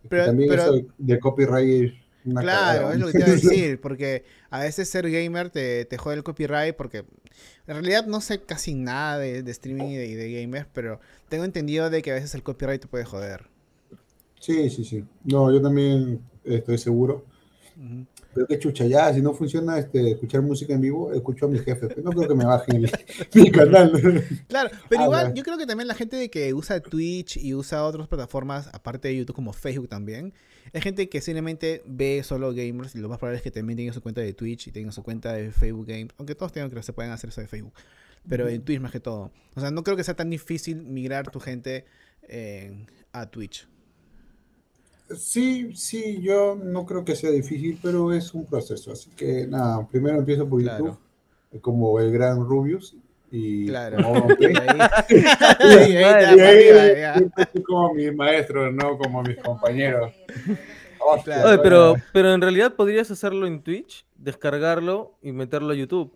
[0.09, 1.93] Pero- También pero- eso de copyright es
[2.25, 2.93] una Claro, cagada.
[2.93, 6.15] es lo que te iba a decir, porque a veces ser gamer te, te jode
[6.15, 10.67] el copyright, porque en realidad no sé casi nada de, de streaming y de, gamers,
[10.73, 13.47] pero tengo entendido de que a veces el copyright te puede joder.
[14.39, 15.03] Sí, sí, sí.
[15.23, 17.25] No, yo también estoy seguro.
[18.33, 21.59] Pero qué chucha, ya, si no funciona este, escuchar música en vivo, escucho a mi
[21.59, 21.87] jefe.
[21.87, 22.91] pero no creo que me bajen el-
[23.33, 23.91] mi canal.
[24.47, 25.35] Claro, pero Ah, igual bueno.
[25.35, 29.17] yo creo que también la gente que usa Twitch y usa otras plataformas, aparte de
[29.17, 30.33] YouTube como Facebook también,
[30.73, 33.93] es gente que simplemente ve solo gamers y lo más probable es que también tengan
[33.93, 36.81] su cuenta de Twitch y tengan su cuenta de Facebook Games, aunque todos tengan que
[36.83, 37.73] se pueden hacer eso de Facebook,
[38.29, 39.31] pero en Twitch más que todo.
[39.55, 41.83] O sea, no creo que sea tan difícil migrar tu gente
[42.29, 43.67] eh, a Twitch.
[45.17, 48.91] Sí, sí, yo no creo que sea difícil, pero es un proceso.
[48.91, 50.97] Así que nada, primero empiezo por Claro.
[51.51, 52.95] YouTube, como el gran Rubius.
[53.31, 53.97] Y Claro.
[54.03, 54.27] como.
[55.09, 57.31] Y ahí,
[57.65, 60.13] como mis maestros, no como mis compañeros.
[60.99, 61.45] Hostia.
[61.45, 66.13] Oye, pero, pero en realidad podrías hacerlo en Twitch, descargarlo y meterlo a YouTube.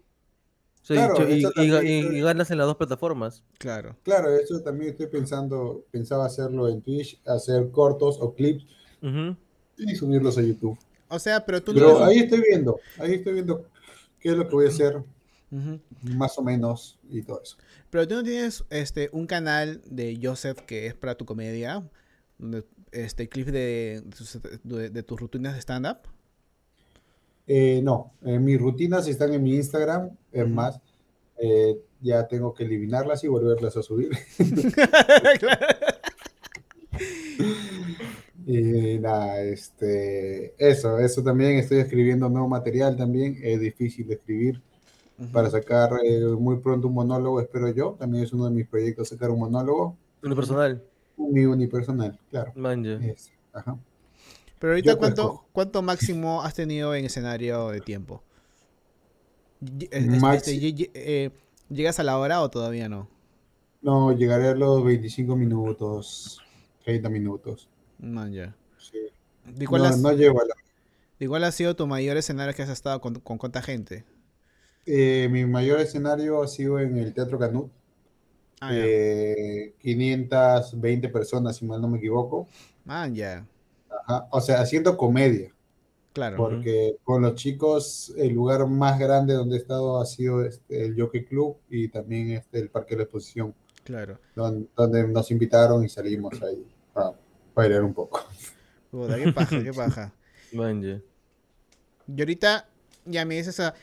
[0.81, 3.43] O sea, y Claro, y, y- también y- estoy- y ganas en las dos plataformas.
[3.57, 3.95] Claro.
[4.03, 8.67] Claro, eso también estoy pensando, pensaba hacerlo en Twitch, hacer cortos o clips
[9.07, 9.35] Ujú.
[9.77, 10.77] y subirlos a YouTube.
[11.09, 13.65] O sea, pero tú Pero ahí estoy viendo, ahí estoy viendo
[14.19, 15.03] qué es lo que voy a hacer,
[16.01, 17.57] más o menos, y todo eso.
[17.89, 21.87] Pero tú no tienes este un canal de Joseph que es para tu comedia,
[22.37, 25.97] donde, este clip de, de tus- de- de tus rutinas de stand-up.
[27.47, 30.79] Eh, no, eh, mis rutinas están en mi Instagram, es más,
[31.37, 34.09] eh, ya tengo que eliminarlas y volverlas a subir.
[35.39, 35.67] Claro.
[38.47, 44.61] Y nada, este, eso, eso también, estoy escribiendo nuevo material también, es difícil de escribir
[45.31, 49.07] para sacar eh, muy pronto un monólogo, espero yo, también es uno de mis proyectos
[49.09, 49.95] sacar un monólogo.
[50.21, 50.83] Unipersonal.
[51.17, 52.51] Mi unipersonal, claro.
[52.55, 52.95] Manja.
[53.05, 53.77] Es- ajá.
[54.59, 55.45] Pero ahorita, Yo, ¿cuánto, cojo.
[55.53, 58.21] ¿cuánto máximo has tenido en escenario de tiempo?
[59.61, 61.31] Maxi- este, ll- eh,
[61.69, 63.07] ¿Llegas a la hora o todavía no?
[63.81, 66.41] No, llegaré a los 25 minutos,
[66.83, 67.69] 30 minutos.
[67.99, 68.55] Man, ya.
[69.53, 70.53] ¿De cuál, No, has- no llego a la...
[71.19, 74.03] de cuál ha sido tu mayor escenario que has estado con, con cuánta gente?
[74.85, 77.71] Eh, mi mayor escenario ha sido en el Teatro Canut.
[78.61, 82.47] Ah, eh, 520 personas, si mal no me equivoco.
[82.85, 83.45] Man, ya.
[84.31, 85.51] O sea, haciendo comedia.
[86.13, 86.37] Claro.
[86.37, 90.99] Porque con los chicos, el lugar más grande donde he estado ha sido este, el
[90.99, 93.53] Jockey Club y también este, el Parque de la Exposición,
[93.83, 94.17] Claro.
[94.33, 97.11] donde, donde nos invitaron y salimos ahí a
[97.53, 98.21] bailar un poco.
[98.95, 100.13] Puta, qué paja, qué paja.
[100.53, 101.01] Manja.
[102.07, 102.69] Y ahorita
[103.05, 103.73] ya me dices a...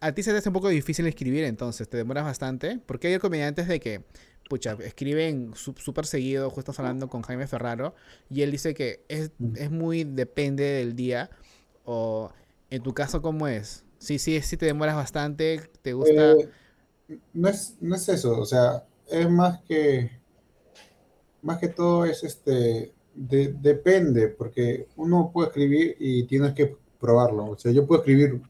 [0.00, 3.18] A ti se te hace un poco difícil escribir entonces, te demoras bastante, porque hay
[3.18, 4.04] comediantes de que,
[4.48, 7.96] pucha, escriben su- súper seguido, justo hablando con Jaime Ferraro,
[8.30, 11.30] y él dice que es, es muy depende del día,
[11.84, 12.30] o
[12.70, 13.84] en tu caso, ¿cómo es?
[13.98, 16.32] Sí, sí, sí te demoras bastante, te gusta...
[16.32, 16.48] Eh,
[17.32, 20.12] no es, no es eso, o sea, es más que,
[21.42, 27.46] más que todo es este, de- depende, porque uno puede escribir y tienes que probarlo.
[27.50, 28.40] O sea, yo puedo escribir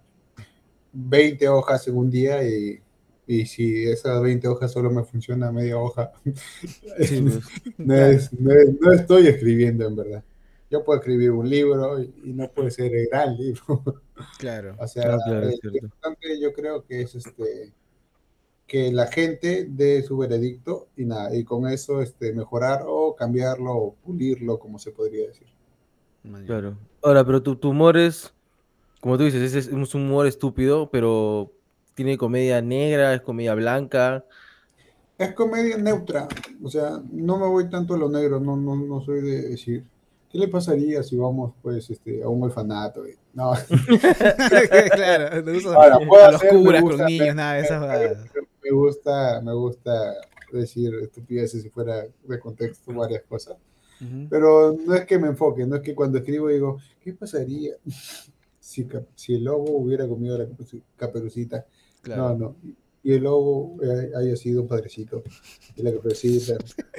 [0.92, 2.80] 20 hojas en un día y,
[3.26, 6.12] y si esas 20 hojas solo me funciona media hoja,
[7.00, 7.40] Sí, pues.
[7.78, 10.24] no, es- no es- no estoy escribiendo en verdad.
[10.70, 13.82] Yo puedo escribir un libro y, y no puede ser el gran libro.
[14.38, 14.76] Claro.
[14.80, 17.72] O sea, claro, es importante yo creo que es este
[18.68, 23.72] que la gente dé su veredicto y nada, y con eso este mejorar o cambiarlo
[23.74, 25.48] o pulirlo, como se podría decir.
[26.46, 26.76] Claro.
[27.02, 28.34] Ahora, pero tu, tu humor es,
[29.00, 31.50] como tú dices, es, es un humor estúpido, pero
[31.94, 34.24] tiene comedia negra, es comedia blanca.
[35.16, 36.28] Es comedia neutra,
[36.62, 39.82] o sea, no me voy tanto a lo negro, no, no, no soy de decir,
[40.30, 43.02] ¿qué le pasaría si vamos pues este, a un orfanato?
[43.32, 43.52] No,
[44.94, 47.82] claro, gusta Ahora, puedo a los hacer, curas gusta- con niños, nada de esas
[48.70, 50.14] me, gusta, me gusta
[50.52, 53.56] decir estupideces si fuera de contexto varias cosas.
[54.00, 54.28] Ujú.
[54.30, 57.74] Pero no es que me enfoque, no es que cuando escribo digo, ¿qué pasaría
[58.60, 61.66] si, si el lobo hubiera comido la caperu- caperucita?
[62.02, 62.30] Claro.
[62.30, 62.56] No, no.
[63.02, 65.22] Y el lobo eh, haya sido un padrecito.
[65.76, 66.56] Y la caperucita.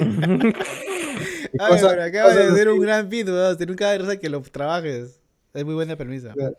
[1.60, 3.58] Ay, acabas de hacer un gran pito, weón.
[3.58, 5.20] Te nunca que lo trabajes.
[5.54, 6.34] Es muy buena premisa.
[6.34, 6.56] Claro,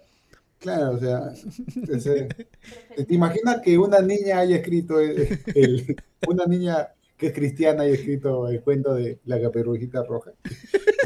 [0.67, 1.33] o sea,
[2.01, 2.29] serio.
[2.97, 5.97] ¿te imaginas que una niña haya escrito, el, el-
[6.29, 10.33] una niña que es cristiana haya escrito el cuento de la caperucita roja?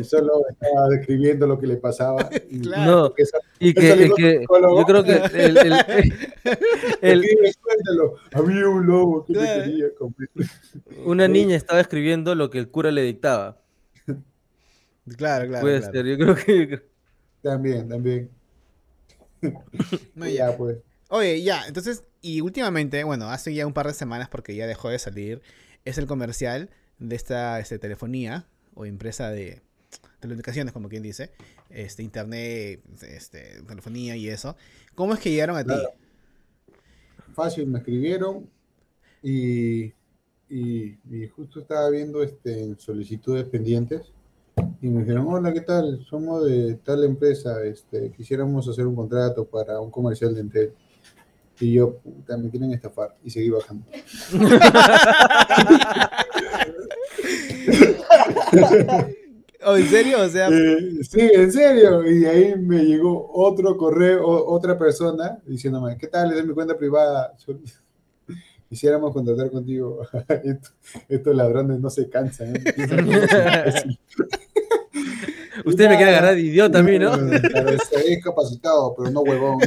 [0.01, 2.29] Y solo estaba describiendo lo que le pasaba.
[2.51, 2.91] Y, Claro.
[3.09, 5.57] No, Esa- y que, que- yo creo que el,
[7.01, 7.25] el-.
[8.33, 9.65] Había un lobo que te Claro.
[9.65, 10.29] quería comer.
[11.05, 13.61] una niña estaba escribiendo lo que el cura le dictaba.
[15.17, 15.61] Claro, claro.
[15.61, 15.93] Puede claro.
[15.93, 16.83] ser, yo creo que...
[17.43, 18.31] También, también.
[20.15, 20.51] No, ya.
[20.51, 20.79] Ya, pues.
[21.09, 24.89] Oye, ya, entonces, y últimamente, bueno, hace ya un par de semanas porque ya dejó
[24.89, 25.43] de salir,
[25.85, 29.61] es el comercial de esta este, telefonía o empresa de
[30.21, 31.31] telecomunicaciones, como quien dice,
[31.71, 34.57] este, internet, este, telefonía y eso.
[34.95, 35.75] ¿Cómo es que llegaron a ti?
[37.35, 38.49] Fácil, me escribieron
[39.23, 39.93] y,
[40.49, 44.14] y, y justo estaba viendo este, en solicitudes pendientes
[44.85, 46.05] y me dijeron, hola, ¿qué tal?
[46.11, 50.73] Somos de tal empresa, este, quisiéramos hacer un contrato para un comercial de Entel.
[51.59, 53.87] Y yo, puta, me quieren estafar y seguí bajando.
[59.67, 60.21] ¿O en serio?
[60.23, 62.09] O sea, Eh, sí, en serio.
[62.11, 66.33] Y ahí me llegó otro correo, otra persona diciéndome, ¿qué tal?
[66.37, 67.35] Es mi cuenta privada.
[68.69, 70.01] Quisiéramos contratar contigo.
[70.29, 70.71] Esto-
[71.09, 72.57] Estos ladrones no se cansan.
[72.57, 72.73] ¿eh?
[72.75, 74.01] Piensan que es imbécil.
[75.65, 77.13] Usted me quiere agarrar de idiota a mí, ¿no?
[77.13, 79.59] Claro, es capacitado, pero no huevón.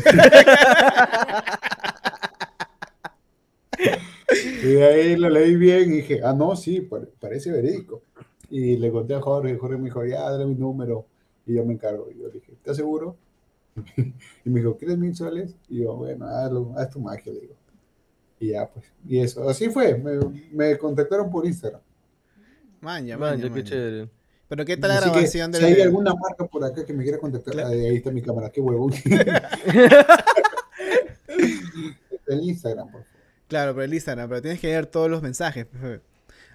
[4.63, 8.02] Y de ahí lo leí bien y dije, ah, no, sí, pare- parece verídico.
[8.50, 11.06] Y le conté a Jorge, Jorge me dijo, ya, dale mi número
[11.45, 12.10] y yo me encargo.
[12.13, 13.15] Y yo dije, ¿estás seguro?
[14.45, 15.56] Y me dijo, ¿quieres mil soles?
[15.69, 17.54] Y yo, bueno, hazlo, haz tu magia, le digo.
[18.39, 20.12] Y ya, pues, y eso, así fue, me,
[20.52, 21.82] me contactaron por Instagram.
[22.82, 23.63] maña, Man, maña, qué maña.
[23.63, 24.10] chévere.
[24.50, 26.94] Pero ¿qué tal la Así que, grabación si de hay alguna marca por acá que
[26.94, 27.70] me quiera contactar, Claro.
[27.70, 28.94] ahí, ahí está mi cámara, qué huevón.
[32.28, 33.18] el Instagram, por favor.
[33.48, 35.68] Claro, pero el Instagram, pero tienes que leer todos los mensajes.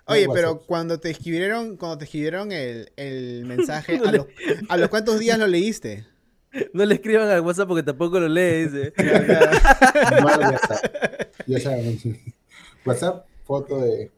[0.07, 4.27] Oye, No, pero cuando te escribieron, cuando te escribieron el, el mensaje, ¿a los,
[4.69, 6.07] ¿a los cuántos días lo leíste?
[6.75, 8.93] No le escriban al WhatsApp porque tampoco lo lee, dice.
[11.47, 11.99] Ya saben.
[12.85, 14.11] WhatsApp, foto de.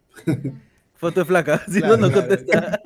[1.04, 2.28] Foto de flaca, si Claro, no, no claro.
[2.28, 2.82] contesta.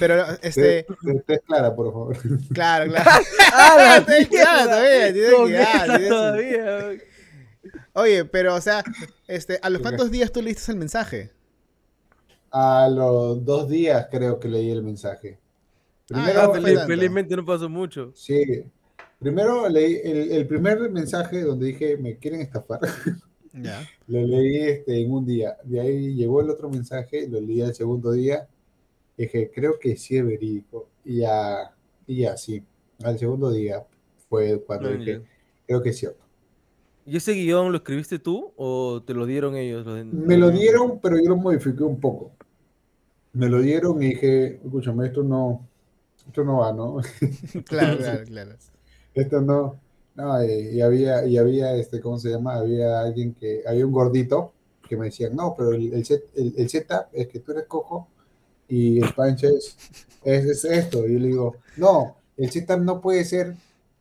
[0.00, 2.16] Pero, este, Te, te- clara, por favor.
[2.52, 3.10] claro, claro.
[3.52, 6.88] ¡Ah, Tienes que dar todavía, tienes ¿Cómo que que dar, tienes- todavía?
[7.94, 8.82] Oye, pero, o sea,
[9.26, 11.30] este, ¿a los cuántos días tú leíste el mensaje?
[12.50, 15.38] A los dos días creo que leí el mensaje.
[16.06, 18.12] Primero, Ah, feliz- felizmente no pasó mucho.
[18.14, 18.64] sí.
[19.18, 22.78] Primero leí el, el primer mensaje donde dije, me quieren estafar.
[24.06, 25.56] Lo leí este, en un día.
[25.64, 28.48] De ahí llegó el otro mensaje, lo leí el segundo día.
[29.16, 30.88] Dije, creo que sí es verídico.
[31.04, 31.74] Y ya,
[32.06, 32.62] y ya, sí.
[33.02, 33.84] Al segundo día
[34.28, 35.22] fue cuando dije,
[35.66, 36.24] creo que es cierto.
[37.06, 39.86] ¿Y ese guion lo escribiste tú o te lo dieron ellos?
[40.12, 42.32] Me lo dieron, pero yo lo modifiqué un poco.
[43.32, 45.66] Me lo dieron y dije, escúchame, esto no,
[46.26, 46.98] esto no va, ¿no?
[47.64, 48.56] Claro, claro, claro.
[49.14, 49.80] Esto no.
[50.18, 52.56] No, y, y había, y había, este, ¿cómo se llama?
[52.56, 54.52] Había alguien que, había un gordito
[54.88, 57.66] que me decía, no, pero el, el, set- el, el setup es que tú eres
[57.66, 58.08] cojo
[58.68, 59.76] y el punch es,
[60.24, 61.06] es, es esto.
[61.06, 63.54] Y yo le digo, no, el setup no puede ser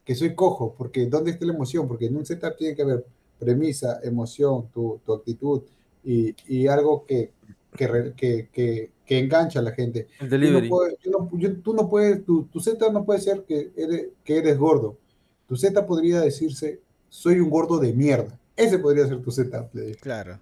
[0.06, 1.88] que soy cojo, porque ¿dónde está la emoción?
[1.88, 3.06] Porque en un setup tiene que haber
[3.40, 5.64] premisa, emoción, tu, tu actitud
[6.04, 7.32] y, y algo que,
[7.76, 10.08] que, que, que, que engancha a la gente.
[10.20, 10.68] El Tú no delivery.
[10.68, 14.08] puedes, tú no- yo- tú no puedes, tu, tu Z no puede ser que eres,
[14.24, 14.98] que eres gordo.
[15.48, 18.38] Tu Z podría decirse, soy un gordo de mierda.
[18.56, 19.70] Ese podría ser tu Z.
[20.02, 20.40] Claro.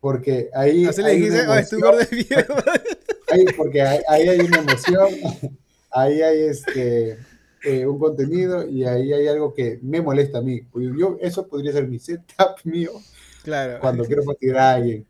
[0.00, 2.64] Porque ahí Así le dijiste, oh, estoy emoción, gordo de mierda.
[3.30, 5.08] ahí- porque ahí, ahí hay una emoción,
[5.90, 7.18] ahí hay este,
[7.64, 10.60] eh, un contenido y ahí hay algo que me molesta a mí.
[10.62, 12.92] Pues Yo, eso podría ser mi setup mío
[13.42, 13.78] Claro.
[13.80, 15.06] cuando quiero fastidiar a alguien.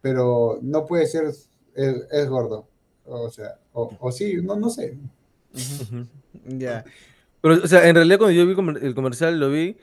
[0.00, 2.66] Pero no puede ser, es, es gordo.
[3.06, 4.96] O sea, o, o sí, no, no sé.
[6.46, 6.84] Ya.
[7.44, 8.54] Pero, o sea, en realidad cuando yo vi
[8.86, 9.76] el comercial lo vi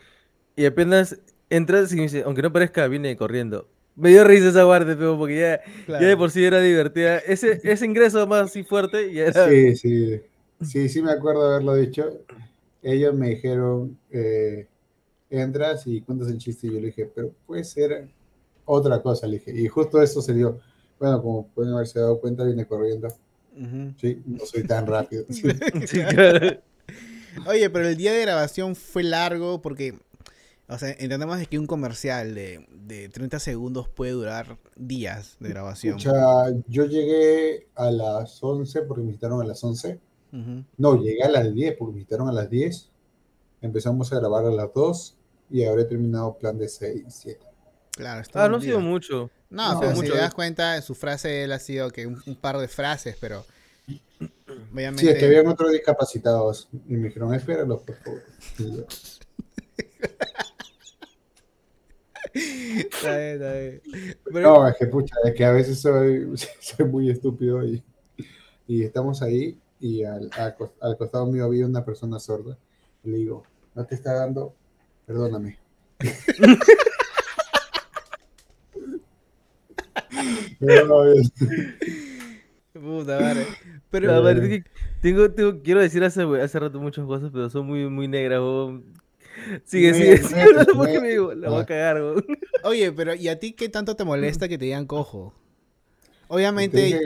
[0.56, 3.68] y apenas entras y me dice, aunque no parezca, viene corriendo.
[3.96, 6.02] Me dio risa esa guardia, pero porque ya, Claro.
[6.02, 7.20] ya de por sí era divertida.
[7.20, 9.48] Ese, ese ingreso más así fuerte ya era...
[9.48, 10.22] Sí, sí,
[10.64, 12.24] sí, sí me acuerdo haberlo dicho.
[12.82, 14.66] Ellos me dijeron, eh,
[15.30, 18.08] entras y cuentas el chiste y yo le dije, pero puede ser
[18.66, 19.52] otra cosa, le dije.
[19.56, 20.60] Y justo eso se dio.
[21.00, 23.08] Bueno, como pueden haberse dado cuenta, viene corriendo.
[23.56, 23.94] Ujú.
[24.02, 25.26] Sí, no soy tan rápido.
[25.30, 25.44] Sí.
[25.86, 26.58] Sí, claro.
[27.46, 29.98] Oye, pero el día de grabación fue largo porque,
[30.68, 35.50] o sea, entendemos de que un comercial de, de 30 segundos puede durar días de
[35.50, 35.94] grabación.
[35.96, 36.14] Pucha,
[36.68, 40.00] yo llegué a las 11 porque me invitaron a las 11.
[40.34, 40.64] Ujú.
[40.78, 42.90] No, llegué a las 10 porque me invitaron a las 10.
[43.62, 45.16] Empezamos a grabar a las 2
[45.52, 47.40] y habré terminado plan de 6, 7.
[47.92, 49.30] Claro, está Ah, no ha sido mucho.
[49.50, 50.14] No, No, pero si mucho.
[50.14, 53.46] te das cuenta, su frase él ha sido que un, un par de frases, pero
[54.72, 58.22] obviamente Sí, es que habían otros discapacitados y me dijeron, espéralos, por favor.
[58.60, 58.86] Y yo,
[62.34, 63.82] Está bien, está bien.
[64.32, 67.84] Pero- No, es que pucha, es que a veces soy, soy muy estúpido y,
[68.68, 72.58] y estamos ahí y al, al cos- al costado mío había una persona sorda.
[73.04, 73.44] Y le digo,
[73.76, 74.54] no te está dando,
[75.06, 75.58] perdóname.
[80.60, 81.32] No, es-
[82.74, 83.46] Puta madre.
[83.92, 84.70] Pero La verdad es que
[85.02, 88.86] tengo, tengo- quiero decir hace, hace rato muchas cosas, pero son muy, muy negras, weón.
[89.66, 91.02] Sigue, sigue, sigue hablando porque métete.
[91.02, 92.26] me digo, la voy a cagar, weón.
[92.64, 95.34] Oye, pero ¿y a ti qué tanto te molesta que te digan cojo?
[96.02, 97.02] te Obviamente, dije,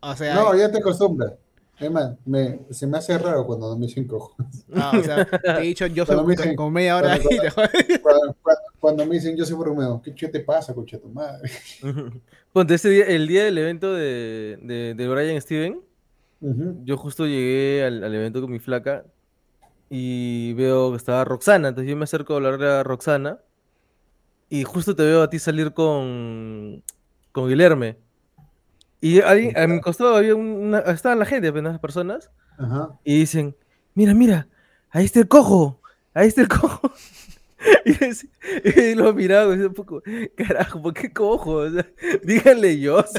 [0.00, 1.34] o sea, no, ya te acostumbras.
[1.90, 4.36] Más, me, se me hace raro cuando no me dicen cojo.
[4.76, 7.28] ah, o sea, te he dicho yo soy Cuando me dicen- como media hora cuando-
[7.30, 7.98] ahí.
[8.00, 11.50] Cuando, cuando- cuando me dicen yo soy Romeo, ¿qué chulo te pasa, concha tu madre?
[12.52, 15.80] Ponte, ese día, el día del evento de, de, de Brian Steven,
[16.84, 19.04] Yo justo llegué al, al evento con mi flaca
[19.88, 23.38] y veo que estaba Roxana, entonces yo me acerco a hablarle a Roxana
[24.48, 26.82] y justo te veo a ti salir con,
[27.30, 27.96] con Guilherme.
[29.00, 32.90] Y alguien, a mi costado había una, estaban la gente, apenas personas, Ajá.
[33.04, 33.56] y dicen,
[33.94, 34.48] mira, mira,
[34.90, 35.80] ahí está el cojo,
[36.14, 36.92] ahí está el cojo.
[37.84, 38.26] Y, es-
[38.64, 40.02] y lo miraba y decía un poco,
[40.36, 41.52] carajo, ¿por qué cojo?
[41.56, 41.86] O sea,
[42.24, 43.04] díganle yo.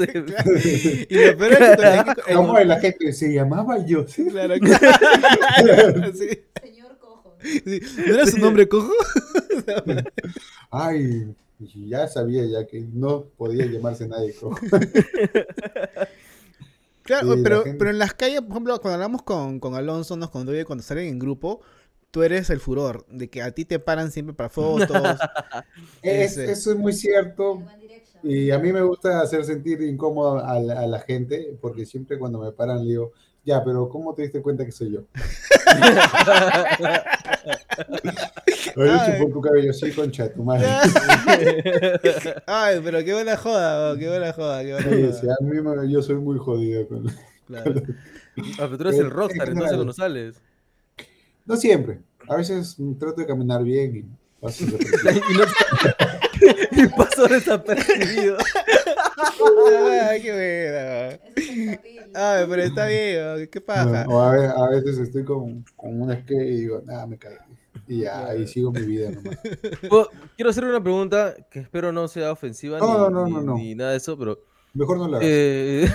[1.09, 4.07] Y lo peor es que el- ¿Cómo la gente se llamaba yo?
[4.07, 4.25] ¿sí?
[4.27, 6.13] Claro, claro.
[6.13, 6.29] Sí,
[6.61, 7.35] Señor Cojo.
[7.41, 7.81] sí.
[8.07, 8.91] ¿No era su nombre cojo?
[10.71, 14.59] Ay, ya sabía ya que no podía llamarse nadie cojo.
[17.03, 20.15] Claro, Sí, pero, gente- pero en las calles, por ejemplo, cuando hablamos con, con Alonso,
[20.15, 21.59] nos contó que cuando salen en grupo,
[22.13, 24.91] tú eres el furor, de que a ti te paran siempre para fotos.
[26.03, 26.51] Es- Ese.
[26.51, 27.63] eso es muy cierto.
[28.21, 32.19] Y a mí me gusta hacer sentir incómodo a la, a la gente, porque siempre
[32.19, 33.11] cuando me paran le digo,
[33.43, 35.01] ya, pero ¿cómo te diste cuenta que soy yo?
[38.75, 39.17] Oye, Ay.
[39.19, 40.67] chupó tu cabello, sí, concha, tu madre.
[42.47, 45.13] Ay, pero qué buena joda, qué buena joda, qué buena Sí, joda.
[45.13, 46.87] sí, a mí me- yo soy muy jodido.
[46.87, 47.11] con-
[47.47, 47.73] Claro.
[48.57, 50.41] Ah, pero tú eres el rockstar, en entonces cuando sales.
[51.45, 51.99] No siempre.
[52.27, 54.03] A veces trato de caminar bien y
[54.41, 55.45] paso desapercibido.
[56.71, 58.37] y, paso desapercibido.
[60.09, 61.19] Ay, qué buena.
[62.15, 64.05] Ay, pero está bien, qué paja.
[64.07, 67.35] O a ve- a veces estoy con, con una skate y digo, nada, me caí.
[67.87, 69.37] Y ya, ahí sigo mi vida nomás.
[70.35, 73.41] Quiero hacer una pregunta que espero no sea ofensiva No, ni, no, no, ni- no,
[73.41, 73.55] no.
[73.55, 74.39] ni nada de eso, pero.
[74.73, 75.27] Mejor no lo hagas.
[75.29, 75.87] eh,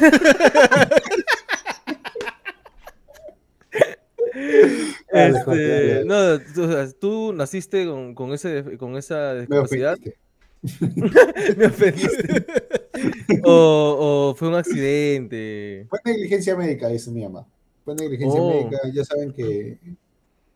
[5.26, 9.94] este, no, tú, o sea, tú naciste con, con, ese, con esa me discapacidad.
[9.94, 10.18] ofendiste.
[11.56, 12.46] Me ofendiste.
[13.44, 15.86] o, o fue un accidente.
[15.88, 17.46] Fue negligencia médica, eso me llama.
[17.84, 18.50] Fue negligencia Oh.
[18.52, 18.78] médica.
[18.92, 19.78] Ya saben que,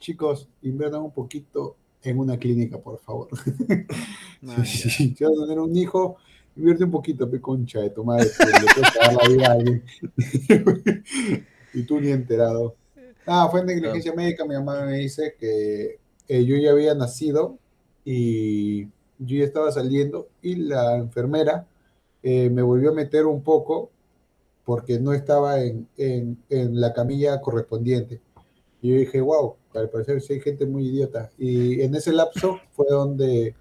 [0.01, 3.29] chicos, inviertan un poquito en una clínica, por favor.
[4.43, 6.17] Man, Si vas a tener un hijo,
[6.57, 9.53] invierte un poquito, pe concha de tu madre, que le puedes dar la vida a
[9.53, 9.85] alguien.
[11.75, 12.75] y tú ni enterado.
[13.27, 14.45] Ah, fue negligencia médica.
[14.45, 17.59] Mi mamá me dice que eh, yo ya había nacido
[18.05, 18.85] y
[19.19, 21.67] yo ya estaba saliendo y la enfermera
[22.23, 23.91] eh, me volvió a meter un poco
[24.65, 28.21] porque no estaba en, en- en la camilla correspondiente.
[28.83, 31.31] Y yo dije, wow, al parecer sí hay gente muy idiota.
[31.39, 33.55] Y en ese lapso fue donde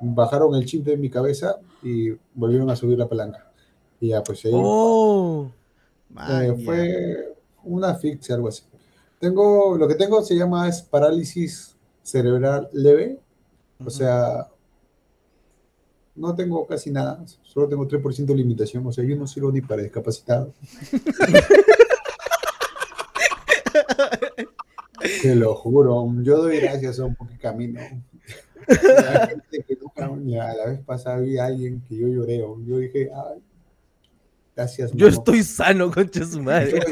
[0.00, 3.50] bajaron el chip de mi cabeza y volvieron a subir la palanca.
[4.00, 5.50] Y ya, pues ahí Oh,
[6.26, 8.62] eh, fue una asfixia, algo así.
[9.18, 13.18] Tengo, lo que tengo se llama es parálisis cerebral leve,
[13.84, 14.48] o sea,
[16.14, 19.60] no tengo casi nada, solo tengo 3% de limitación, o sea, yo no sirvo ni
[19.60, 20.52] para discapacitado.
[25.22, 27.80] Te lo juro, yo doy gracias a un poco camino.
[28.66, 33.10] La gente que camina, la vez pasada vi a alguien que yo lloré, yo dije,
[33.12, 33.42] ay,
[34.58, 34.90] gracias.
[34.92, 35.16] yo mamá".
[35.18, 36.80] estoy sano, concha su madre.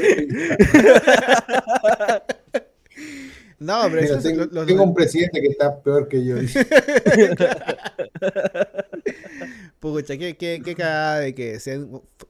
[3.59, 4.19] No, pero Mira,
[4.67, 6.35] tengo, un presidente que está peor que yo.
[9.79, 11.79] Pucha, qué, qué, qué cagada de que, sea,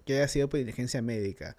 [0.06, 1.58] que haya sido por diligencia médica.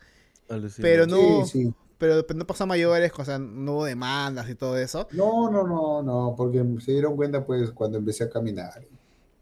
[0.48, 0.82] Alucina.
[0.82, 1.74] Pero no, Sí, sí.
[1.98, 5.06] pero, pero no pasó a mayores, o sea, no hubo demandas y todo eso.
[5.12, 8.82] No, no, no, no, porque se dieron cuenta pues cuando empecé a caminar.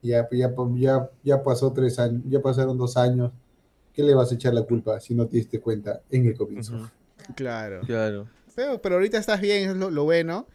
[0.02, 3.30] Ya, ya, ya, ya pasó tres años, ya pasaron dos años.
[3.96, 6.76] ¿Qué le vas a echar la culpa si no te diste cuenta en el comienzo?
[6.76, 6.86] Ujú,
[7.34, 7.80] Claro.
[7.86, 8.28] Claro.
[8.54, 10.46] Pero, pero ahorita estás bien, es lo, lo bueno.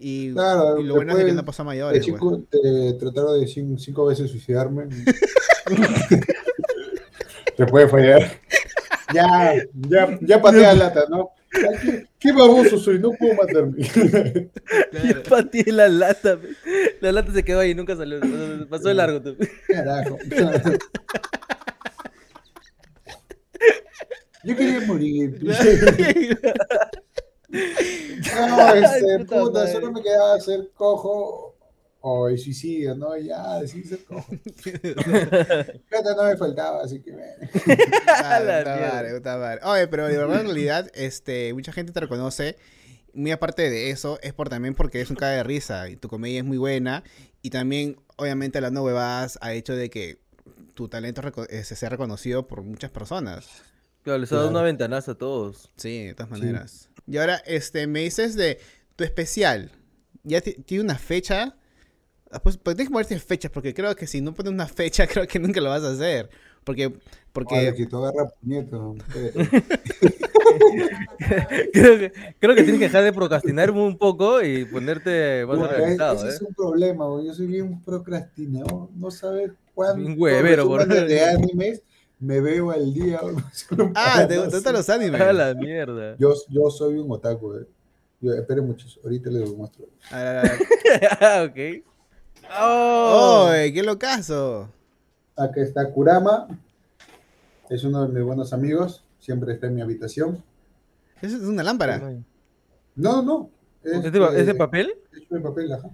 [0.00, 2.06] Y, Claro, y lo bueno es que no pasó a De mayores.
[2.06, 2.14] pues.
[2.20, 4.86] chico te trataron de cin- cinco veces suicidarme.
[7.56, 8.40] Te puede fallar.
[9.12, 9.54] Ya,
[9.88, 11.30] ya, ya pateé la lata, ¿no?
[11.50, 13.84] ¿Qué, qué baboso soy, no puedo matarme.
[14.92, 16.36] Yo pateé la lata.
[17.00, 18.18] La lata se quedó ahí, nunca salió.
[18.68, 19.20] Pasó de largo.
[19.20, 19.36] tú.
[19.68, 20.18] Carajo.
[24.44, 25.40] Yo quería morir.
[27.48, 29.72] No, este, puta puta, madre.
[29.72, 31.56] solo me quedaba ser cojo
[32.00, 33.16] o el suicidio, ¿no?
[33.16, 34.26] Ya, sí, ser cojo.
[35.88, 38.76] Plata no me faltaba, así que mierda.
[38.76, 39.60] madre, puta madre.
[39.64, 42.56] Oye, pero de verdad, en realidad, este, mucha gente te reconoce.
[43.12, 46.08] Muy aparte de eso, es por también porque es un cara de risa y tu
[46.08, 47.04] comedia es muy buena.
[47.42, 50.18] Y también, obviamente, hablando huevadas ha hecho de que
[50.74, 53.62] tu talento reco- se sea reconocido por muchas personas.
[54.04, 54.58] Claro, les ha dado Claro.
[54.60, 55.70] una ventanaza a todos.
[55.76, 56.40] Sí, de todas Sí.
[56.44, 56.90] maneras.
[57.06, 58.58] Y ahora, este, me dices de
[58.96, 59.72] tu especial.
[60.22, 61.56] ¿Ya ti- tiene una fecha?
[62.30, 65.06] Ah, Pues, pues tienes que ponerte fechas, porque creo que si no pones una fecha,
[65.24, 66.28] creo que nunca lo vas a hacer.
[66.64, 66.92] Porque,
[67.32, 68.94] porque Ahora que tú agarras puñeto.
[71.72, 75.70] creo, que, creo que tienes que dejar de procrastinar un poco y ponerte más Puta,
[75.74, 76.30] organizado, ese ¿eh?
[76.30, 77.26] es un problema, güey.
[77.26, 78.88] Yo soy bien procrastinador.
[78.94, 81.82] No saber cuánto Un huevero, por- de animes
[82.24, 83.20] me veo al día.
[83.94, 85.20] Ah, ¿te, gustan los animes?
[85.20, 86.16] A la mierda.
[86.16, 87.66] Yo, yo soy un otaku, eh.
[88.20, 89.86] Yo, esperen ahorita les muestro.
[90.10, 90.52] A ver, a ver,
[91.20, 91.80] a ver.
[91.80, 91.86] ok.
[92.60, 94.68] Oh, ¡Oy, qué locazo!
[95.36, 96.48] Acá está Kurama.
[97.68, 99.04] Es uno de mis buenos amigos.
[99.18, 100.42] Siempre está en mi habitación.
[101.20, 101.98] Eso es una lámpara.
[102.94, 103.50] No, no.
[103.82, 104.94] ¿Es de, ¿Es de papel?
[105.12, 105.90] Es de papel, ajá.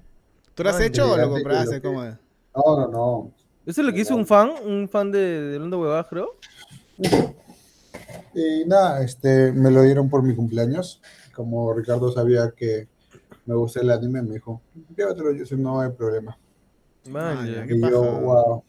[0.54, 1.80] ¿Tú lo has Ay, hecho o lo compraste?
[1.80, 2.04] ¿Cómo?
[2.04, 2.16] No,
[2.54, 3.32] no, no.
[3.66, 6.34] Eso es lo que hizo un fan, un fan de, de Londo Huevadas, creo.
[8.34, 11.00] Y nada, este, me lo dieron por mi cumpleaños.
[11.34, 12.88] Como Ricardo sabía que
[13.46, 14.62] me gusta el anime, me dijo,
[14.96, 16.38] llévatelo, yo sé, no hay problema.
[17.04, 18.64] Man, Ah, Y yo, wow.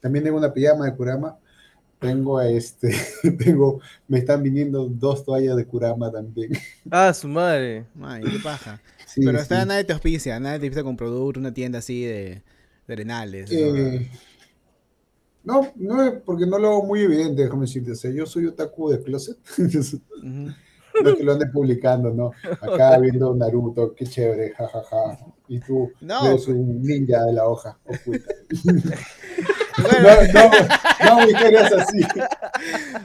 [0.00, 1.38] también tengo una pijama de Kurama.
[2.00, 2.94] Tengo este,
[3.44, 6.52] tengo, me están viniendo dos toallas de Kurama también.
[6.90, 7.86] Ah, su madre.
[8.02, 8.80] Ay, qué paja.
[9.04, 9.42] Sí, Pero sí.
[9.42, 12.42] está nadie te auspicia, nadie te auspicia con producto, una tienda así de,
[12.86, 13.50] de arenales.
[13.50, 14.06] Eh, no,
[15.76, 17.92] no es porque no lo hago muy evidente, déjame decirte.
[17.92, 19.38] O sea, yo soy otaku de closet.
[19.58, 20.50] Ujú.
[21.02, 22.32] no es que lo ande publicando, ¿no?
[22.60, 25.18] Acá viendo Naruto, qué chévere, jajaja.
[25.48, 26.26] Y tú No.
[26.26, 28.34] eres un ninja de la hoja oculta.
[29.78, 30.50] Bueno, No,
[31.04, 31.98] no, no, así.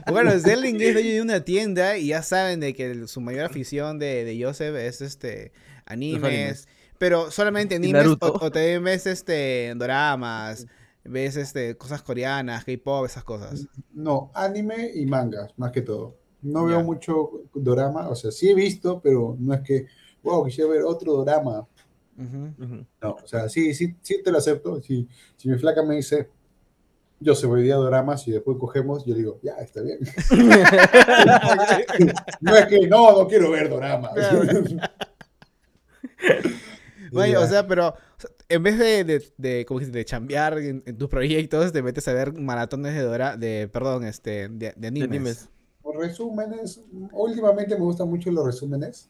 [0.09, 3.43] Bueno, Zerling es dueño de una tienda y ya saben de que el- su mayor
[3.45, 5.51] afición de, de Joseph es este
[5.85, 6.67] animes, animes.
[6.97, 10.65] pero solamente animes o, o también ves este doramas,
[11.03, 13.67] ves este cosas coreanas, K-pop, esas cosas.
[13.93, 16.17] No, anime y mangas, más que todo.
[16.41, 19.85] No veo mucho dorama, o sea, sí he visto, pero no es que,
[20.23, 21.67] wow, quisiera ver otro dorama.
[22.17, 24.81] No, o sea, sí, sí, sí te lo acepto.
[24.81, 26.29] Si, si mi flaca me dice,
[27.21, 29.99] yo se veía doramas y después cogemos, yo digo, ya, está bien.
[32.41, 33.69] no es que, no, no quiero ver
[37.11, 37.39] Ya.
[37.41, 37.93] o sea, pero
[38.53, 39.93] en vez de, de, de, ¿cómo dices?
[39.93, 44.05] de chambear en, en tus proyectos, te metes a ver maratones de Dora, de, perdón,
[44.05, 45.09] este, de, de animes.
[45.09, 45.49] animes.
[45.81, 46.81] Por resúmenes,
[47.13, 49.09] últimamente me gustan mucho los resúmenes.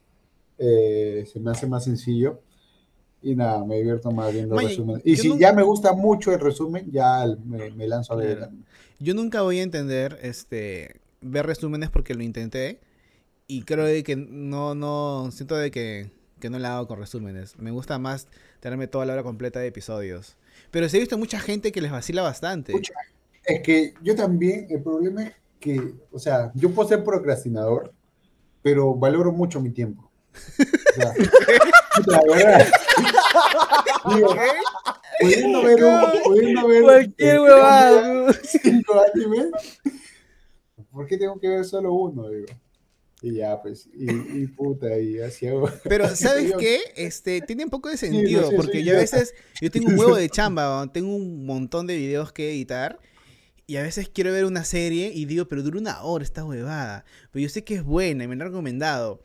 [0.57, 2.41] Eh, se me hace más sencillo.
[3.23, 5.01] Y nada, me divierto más viendo Oye, resúmenes.
[5.05, 8.37] Y si nunca- ya me gusta mucho el resumen, ya me, me lanzo a ver.
[8.37, 8.53] Claro.
[8.99, 12.79] Yo nunca voy a entender, este, ver resúmenes porque lo intenté
[13.47, 16.09] y creo de que no, no, siento de que,
[16.41, 17.57] que no la hago con resúmenes.
[17.57, 18.27] Me gusta más
[18.59, 20.35] tenerme toda la hora completa de episodios.
[20.71, 22.73] Pero sí he visto mucha gente que les vacila bastante.
[23.45, 27.93] Es que yo también, el problema es que, o sea, yo puedo ser procrastinador,
[28.61, 30.09] pero valoro mucho mi tiempo.
[30.33, 31.13] O sea,
[32.07, 32.67] la verdad.
[34.15, 34.35] Digo,
[35.19, 38.33] pudiendo ver, un- pudiendo ver Cualquier huevada.
[38.43, 39.45] cinco animes,
[40.91, 42.29] ¿por qué tengo que ver solo uno?
[42.29, 42.47] Digo.
[43.21, 45.69] Y ya, pues, y, y puta, y así hago.
[45.83, 46.79] Pero, ¿sabes qué?
[46.95, 49.99] Este, tiene un poco de sentido, no sé, porque yo a veces, yo tengo un
[49.99, 52.99] huevo de chamba, tengo un montón de videos que editar,
[53.67, 57.05] y a veces quiero ver una serie y digo, pero dura una hora esta huevada,
[57.31, 59.23] pero yo sé que es buena y me la han recomendado.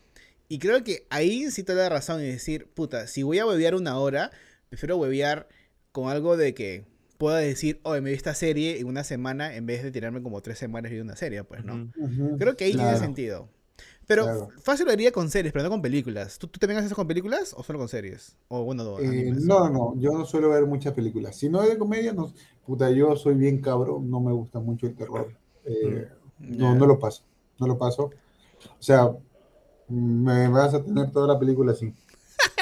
[0.48, 3.74] Y creo que ahí sí te da razón en decir, puta, si voy a huevear
[3.74, 4.30] una hora,
[4.68, 5.48] prefiero huevear
[5.90, 6.84] con algo de que
[7.18, 10.42] pueda decir, oye, me vi esta serie en una semana, en vez de tirarme como
[10.42, 11.90] tres semanas viendo una serie, pues, ¿no?
[11.96, 12.04] Ujú.
[12.04, 13.00] Ujú, Creo que ahí tiene claro.
[13.00, 13.55] sentido.
[14.06, 14.48] Pero Claro.
[14.62, 16.38] fácil lo haría con series, pero no con películas.
[16.38, 18.36] ¿Tú, tú también haces eso con películas o solo con series?
[18.48, 21.36] O bueno, no, Eh, no, no, yo no suelo ver muchas películas.
[21.36, 22.32] Si no es de comedia, no,
[22.64, 25.32] puta, yo soy bien cabrón, no me gusta mucho el terror.
[25.64, 26.78] Eh, no, Ya.
[26.78, 27.22] no lo paso,
[27.58, 28.04] no lo paso.
[28.78, 29.10] O sea,
[29.88, 31.94] me vas a tener toda la película así,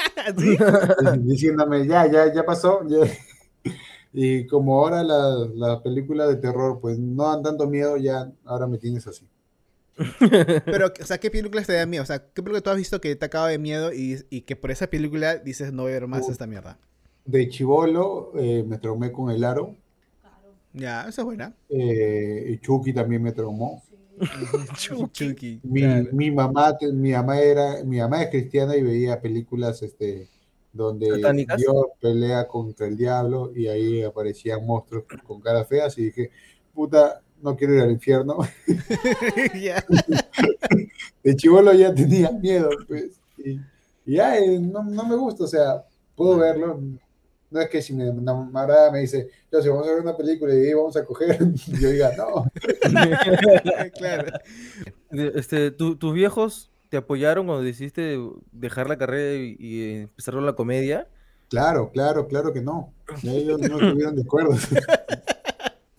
[0.37, 0.57] ¿Sí?
[1.23, 2.81] diciéndome, ya, ya, ya pasó.
[2.87, 2.99] ya".
[4.13, 8.67] Y como ahora las la películas de terror, pues no dan tanto miedo, ya ahora
[8.67, 9.27] me tienes así.
[10.69, 12.03] Pero, o sea, ¿qué películas te dan miedo?
[12.03, 14.55] O sea, ¿qué película tú has visto que te acaba de miedo y, y que
[14.55, 16.31] por esa película dices no voy a ver más Uh.
[16.31, 16.79] esta mierda?
[17.25, 19.75] De chivolo eh, me traumé con el aro,
[20.73, 21.55] Ya, esa es buena.
[21.69, 23.83] eh, Chucky también me traumó.
[25.13, 25.61] Chucky.
[25.63, 26.09] Mi, claro.
[26.11, 30.29] mi mamá, mi mamá era, mi mamá es cristiana y veía películas este,
[30.71, 31.57] donde ¿Satánicas?
[31.57, 36.31] Dios pelea contra el diablo y ahí aparecían monstruos con caras feas y dije,
[36.73, 38.37] puta, no quiero ir al infierno.
[39.61, 39.83] Ya.
[41.23, 43.19] De chivolo ya tenía miedo, pues.
[43.37, 43.51] Y,
[44.05, 45.83] y ya, eh, no, no me gusta, o sea,
[46.15, 46.79] puedo verlo.
[47.51, 50.53] No es que si mi enamorada me dice, yo si vamos a ver una película
[50.53, 51.37] y vamos a coger,
[51.79, 52.45] yo diga, no.
[53.97, 54.37] claro.
[55.11, 58.17] Este, ¿tu- ¿Tus viejos te apoyaron cuando decidiste
[58.51, 61.07] dejar la carrera y, y empezar con la comedia?
[61.49, 62.91] Claro, claro, claro que no.
[63.23, 64.55] Ellos no estuvieron de acuerdo.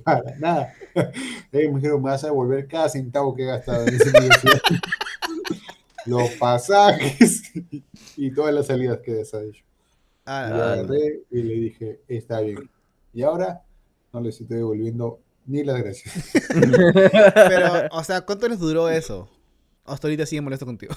[0.06, 0.72] Para nada.
[0.94, 1.12] Ellos
[1.72, 4.60] me dijeron, me vas a devolver cada centavo que he gastado en esa universidad.
[6.06, 7.42] Los pasajes
[8.16, 9.62] y todas las salidas que has hecho.
[9.62, 9.64] Y
[10.24, 12.70] Ah, yo agarré y le dije, está bien.
[13.12, 13.62] Y ahora
[14.12, 16.14] no les estoy devolviendo ni las gracias.
[17.34, 19.28] pero, o sea, ¿cuánto les duró eso?
[19.84, 20.94] Hasta ahorita sigue molesto contigo.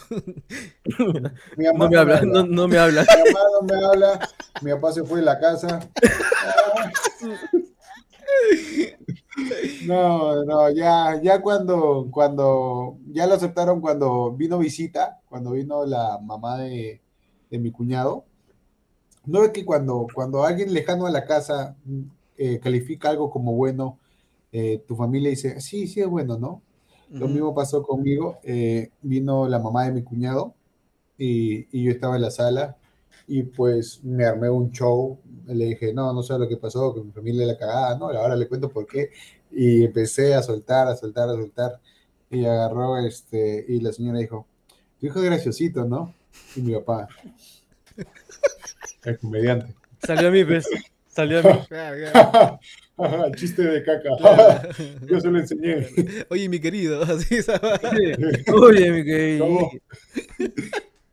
[1.58, 2.22] Mi mamá No me habla, habla.
[2.32, 3.02] no, no me habla.
[3.02, 4.30] Mi mamá no me habla,
[4.62, 5.80] mi papá se fue de la casa.
[9.82, 16.20] No, no, ya, ya cuando, cuando, ya lo aceptaron cuando vino visita, cuando vino la
[16.22, 17.02] mamá de,
[17.50, 18.26] de mi cuñado.
[19.26, 22.02] No es que cuando, cuando alguien lejano a la casa mm,
[22.38, 24.00] eh, califica algo como bueno,
[24.52, 26.62] eh, tu familia dice, sí, sí es bueno, ¿no?
[27.18, 28.40] Lo mismo pasó conmigo.
[28.44, 30.56] eh, vino la mamá de mi cuñado
[31.18, 32.78] y, y yo estaba en la sala
[33.32, 37.02] Y pues me armé un show, le dije, no, no sé lo que pasó, que
[37.02, 39.12] mi familia la cagada, no, ahora le cuento por qué.
[39.52, 41.80] Y empecé a soltar, a soltar, a soltar.
[42.32, 44.48] Y agarró, este, y la señora dijo,
[45.00, 46.14] tu hijo es graciosito, ¿no?
[46.56, 47.08] Y mi papá,
[49.06, 49.76] el comediante.
[50.02, 50.68] Salió a mí, pues.
[51.08, 51.60] Salió a mí.
[51.68, 52.60] Claro, claro.
[52.98, 54.10] Ajá, Chiste de caca.
[54.18, 54.70] Claro.
[55.08, 55.88] Yo se lo enseñé.
[56.30, 57.40] Oye, mi querido, así.
[58.54, 59.48] Oye, mi querido.
[59.48, 59.70] No.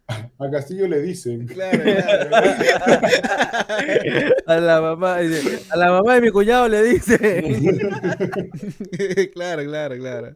[0.38, 1.46] A Castillo le dicen.
[1.46, 2.30] Claro, claro.
[4.46, 7.18] A la mamá, a la mamá de mi cuñado le dice.
[9.34, 10.34] claro, claro, claro.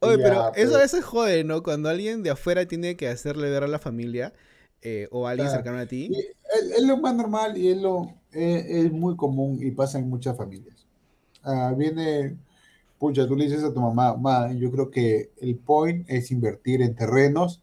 [0.00, 1.62] Oye, Ya, pero eso a veces jode, ¿no?
[1.62, 4.32] Cuando alguien de afuera tiene que hacerle ver a la familia
[4.82, 5.58] eh, o a alguien Claro.
[5.62, 6.10] cercano a ti.
[6.14, 10.08] Es, es lo más normal y es lo es, es muy común y pasa en
[10.08, 10.86] muchas familias.
[11.42, 12.36] Ah, viene,
[12.98, 16.80] pucha, tú le dices a tu mamá, ma, yo creo que el point es invertir
[16.82, 17.60] en terrenos.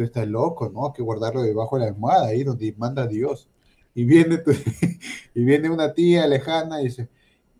[0.00, 0.86] Tú estás loco, ¿no?
[0.86, 3.48] Hay que guardarlo debajo de la almohada, ahí donde manda Dios.
[3.94, 4.52] Y viene, tu-
[5.34, 7.08] y viene una tía lejana y dice,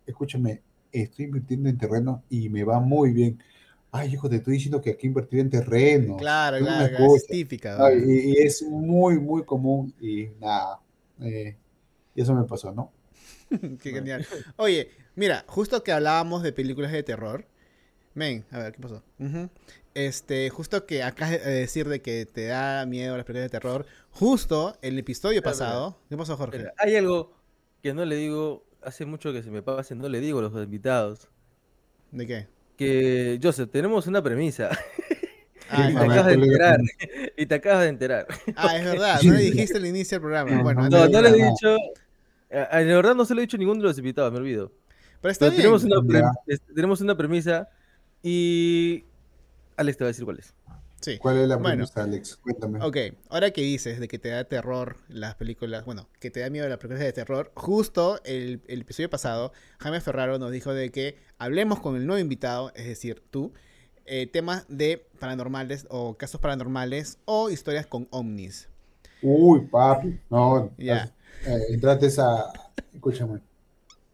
[0.07, 0.63] escúchame,
[0.93, 3.43] estoy invirtiendo en terrenos y me va muy bien.
[3.93, 6.19] Ay, hijo, te estoy diciendo que hay que invertir en terrenos.
[6.23, 7.93] Claro, Es claro, es típica.
[8.07, 10.81] Y, y es muy, muy común y nada.
[11.21, 11.57] eh,
[12.15, 12.93] y eso me pasó, ¿no?
[13.81, 14.23] Qué genial.
[14.57, 17.47] Oye, mira, justo que hablábamos de películas de terror.
[18.15, 19.03] Men, a ver, ¿qué pasó?
[19.19, 19.49] Ujú.
[19.95, 23.87] Este, justo que acá de decir de que te da miedo las películas de terror.
[24.11, 25.99] Justo el episodio Espera, pasado.
[26.09, 26.57] ¿Qué pasó, Jorge?
[26.59, 27.33] Espera, hay algo
[27.83, 30.53] que no le digo, hace mucho que se me pasa, no le digo a los
[30.55, 31.29] invitados.
[32.11, 32.49] ¿De qué?
[32.77, 34.71] Que, Joseph, tenemos una premisa.
[35.69, 36.81] Ah, y te acabas de ¿cuál es la enterar.
[37.37, 38.27] Y te acabas de enterar.
[38.57, 39.21] Ah, es verdad.
[39.23, 40.51] No le dijiste al inicio del programa.
[40.51, 41.77] No, Bueno, no, No, le he dicho.
[42.51, 44.39] eh, eh, De verdad no se lo he dicho a ninguno de los invitados, me
[44.39, 44.73] olvido.
[45.21, 45.79] Pero está Pero bien.
[45.79, 46.33] tenemos una,
[46.75, 47.69] tenemos una premisa
[48.23, 49.05] y
[49.77, 50.55] Alex te va a decir cuál es.
[51.01, 51.17] Sí.
[51.17, 51.87] ¿Cuál es la Bueno.
[51.87, 52.37] premisa, Alex?
[52.37, 52.79] Cuéntame.
[52.85, 52.97] Ok,
[53.31, 56.69] ahora que dices de que te da terror las películas, bueno, que te da miedo
[56.69, 61.17] las películas de terror, justo el, el episodio pasado, Jaime Ferraro nos dijo de que
[61.39, 63.53] hablemos con el nuevo invitado, es decir, tú,
[64.05, 68.69] eh, temas de paranormales o casos paranormales o historias con ovnis.
[69.23, 70.21] Uy, papi.
[70.29, 71.15] No, Ya.
[71.47, 72.53] eh, entrate esa.
[72.93, 73.41] Escúchame.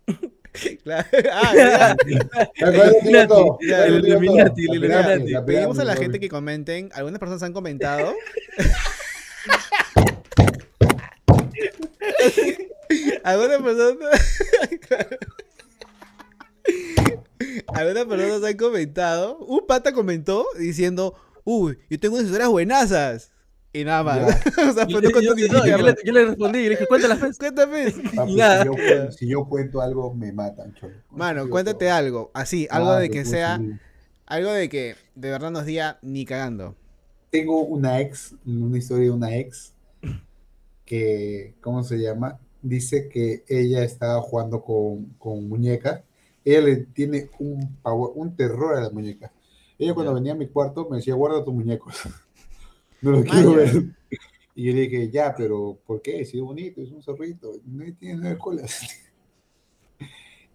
[0.83, 1.07] Claro.
[1.33, 2.27] Ah, el.
[4.07, 4.81] Illuminati, el
[5.45, 8.15] Pedimos a la gente que comenten, algunas personas han comentado.
[13.25, 14.39] algunas personas.
[17.69, 19.39] algunas personas han comentado.
[19.39, 23.31] Un pata comentó diciendo: Uy, yo tengo unas historias buenazas.
[23.81, 24.47] Y nada más.
[24.69, 26.63] o sea, Yo, pues no yo- contó ni yo- yo le, yo le respondí y
[26.65, 27.19] le dije, cuéntala.
[27.39, 27.93] Cuéntame.
[28.15, 28.63] Papi, Y nada.
[28.63, 30.95] si, yo, cuen- si yo cuento algo, me matan, cholo.
[31.11, 32.31] Mano, cuéntate algo.
[32.35, 33.61] Así, algo Ah, de te que sea.
[34.27, 36.75] Algo de que de verdad nos diga ni cagando.
[37.31, 39.73] Tengo una ex, una historia de una ex
[40.85, 42.39] que, ¿cómo se llama?
[42.63, 46.01] Dice que ella estaba jugando con, con muñecas.
[46.45, 49.31] Ella le tiene un un terror a las muñecas.
[49.79, 51.95] Ella cuando venía a mi cuarto me decía, guarda tus muñecos.
[53.03, 53.85] No los quiero ver.
[54.55, 56.25] Y yo le dije, ya, pero ¿por qué?
[56.25, 58.81] Si es bonito, es un zorrito, no tiene nueve colas.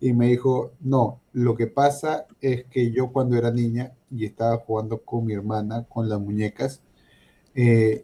[0.04, 4.58] Y me dijo, no, lo que pasa es que yo cuando era niña y estaba
[4.58, 6.82] jugando con mi hermana, con las muñecas,
[7.54, 8.04] eh,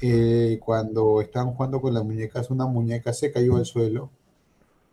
[0.00, 4.10] eh, cuando estaban jugando con las muñecas, una muñeca se cayó al suelo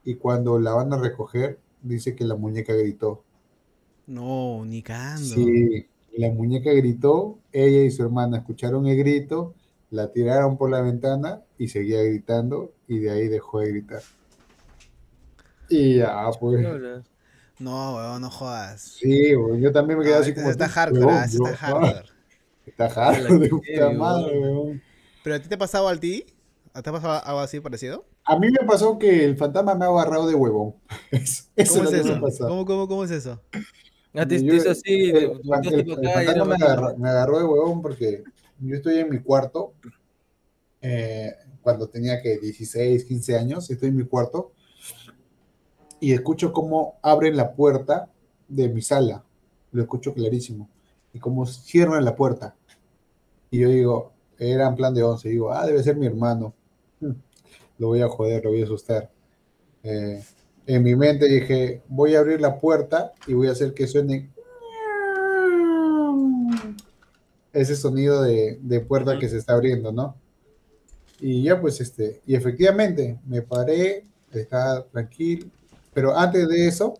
[0.04, 3.24] y cuando la van a recoger, dice que la muñeca gritó.
[4.08, 5.36] No, ni cagando.
[5.36, 5.86] Sí,
[6.18, 9.55] la muñeca gritó, ella y su hermana escucharon el grito,
[9.91, 14.01] la tiraron por la ventana y seguía gritando y de ahí dejó de gritar.
[15.70, 16.66] Y ya, pues.
[17.60, 18.82] No, weón, no jodas.
[18.82, 20.49] Sí, güey, yo también me quedé Ah, así como.
[20.49, 22.10] está tú, hardcore, huevón, ah, está ah, hardcore.
[22.66, 24.82] Está hardcore, de puta madre, weón.
[25.24, 26.26] ¿Pero a ti te ha pasado a ti?
[26.74, 28.05] ¿A ¿Te ha pasado algo así parecido?
[28.24, 30.76] A mí me pasó que el fantasma me ha agarrado de huevón.
[31.12, 32.47] Eso, eso ¿Cómo es es lo que me eso?
[32.47, 33.41] ¿Cómo, cómo, cómo es eso?
[34.14, 35.14] Ah, te, Yo- te hizo así, el,
[35.62, 38.24] te el- acá me agarró, me agarró de huevón porque
[38.60, 39.74] yo estoy en mi cuarto
[40.82, 44.51] eh, cuando tenía que 16, 15 años, estoy en mi cuarto
[45.99, 48.10] y escucho cómo abren la puerta
[48.47, 49.24] de mi sala,
[49.72, 50.70] lo escucho clarísimo,
[51.14, 52.55] y cómo cierran la puerta.
[53.51, 56.53] Y yo digo, era en plan de 11, digo, ah, debe ser mi hermano,
[57.78, 59.12] lo voy a joder, lo voy a asustar.
[59.84, 60.24] Eh,
[60.70, 64.30] en mi mente dije, voy a abrir la puerta y voy a hacer que suene
[67.51, 70.15] ese sonido de, de puerta que se está abriendo, ¿no?
[71.20, 75.47] Y ya pues este, y efectivamente me paré, estaba tranquilo,
[75.91, 76.93] pero antes de eso,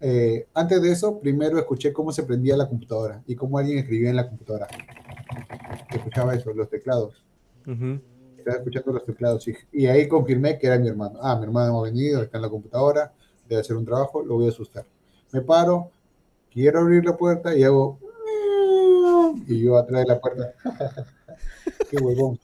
[0.00, 4.10] eh, antes de eso, primero escuché cómo se prendía la computadora y cómo alguien escribía
[4.10, 4.66] en la computadora.
[5.88, 7.24] Escuchaba eso, los teclados.
[7.64, 8.00] Ujú.
[8.44, 9.46] Estaba escuchando los teclados.
[9.72, 11.18] Y, ahí confirmé que era mi hermano.
[11.22, 13.12] Ah, mi hermano ha venido, está en la computadora,
[13.48, 14.84] debe hacer un trabajo, lo voy a asustar.
[15.32, 15.90] Me paro,
[16.52, 17.98] quiero abrir la puerta y hago.
[19.46, 20.52] Y yo atrás de la puerta.
[21.90, 22.38] Qué huevón.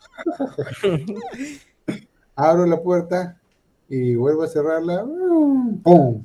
[2.34, 3.38] Abro la puerta
[3.88, 5.04] y vuelvo a cerrarla.
[5.82, 6.24] ¡Pum!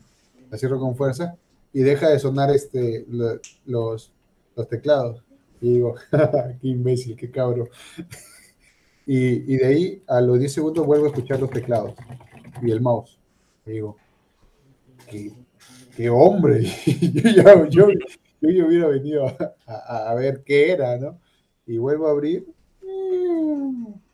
[0.49, 1.35] La cierro con fuerza
[1.73, 4.11] y deja de sonar este, lo- los,
[4.55, 5.21] los teclados.
[5.61, 5.95] Y digo,
[6.61, 7.67] qué imbécil, qué cabro.
[9.05, 11.93] Y, y de ahí a los 10 segundos vuelvo a escuchar los teclados
[12.61, 13.19] y el mouse.
[13.65, 13.97] Y digo,
[15.09, 15.31] qué,
[15.95, 16.63] qué hombre.
[17.13, 17.87] Yo, ya- yo,
[18.41, 21.19] yo hubiera venido a, a- a ver qué era, ¿no?
[21.65, 22.47] Y vuelvo a abrir.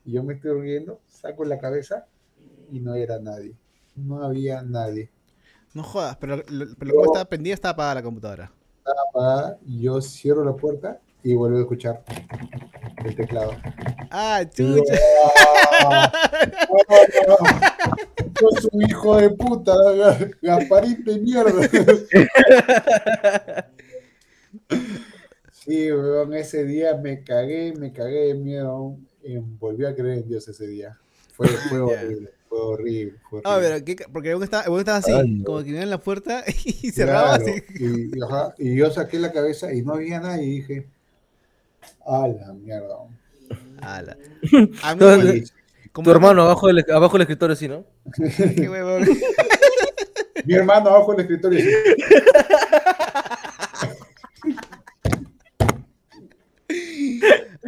[0.04, 2.06] Y yo me estoy riendo, saco la cabeza
[2.70, 3.54] y no era nadie.
[3.94, 5.10] No había nadie.
[5.74, 8.52] No jodas, pero, lo- pero como estaba prendida, estaba apagada la computadora.
[9.10, 12.02] apagada, yo cierro la puerta y vuelvo a escuchar
[13.04, 13.52] el teclado.
[14.10, 14.94] Ah, Y chucha.
[15.86, 16.12] "Ah,
[16.88, 17.78] ah,
[18.40, 21.68] sos un hijo de puta, Ga- Gasparín de mierda.
[25.52, 28.96] Sí, weón, ese día me cagué, me cagué de miedo.
[29.22, 30.98] Y volví a creer en Dios ese día.
[31.36, 33.18] Fue, fue horrible, fue horrible.
[33.30, 35.12] Fue Ah, pero ¿qué- porque uno estaba, uno estaba así,
[35.44, 37.62] como que venía en la puerta y cerraba Claro, así.
[37.78, 40.88] Y, y, ajá, y yo saqué la cabeza y no había nadie y dije,
[42.06, 42.96] a la mierda.
[43.80, 44.16] Ala.
[44.82, 45.50] A mí, el-
[45.92, 47.84] como Tu hermano abajo del, abajo del escritorio, sí, ¿no?
[48.56, 49.06] Qué huevón.
[50.44, 51.58] Mi hermano abajo del escritorio.
[51.60, 51.64] y-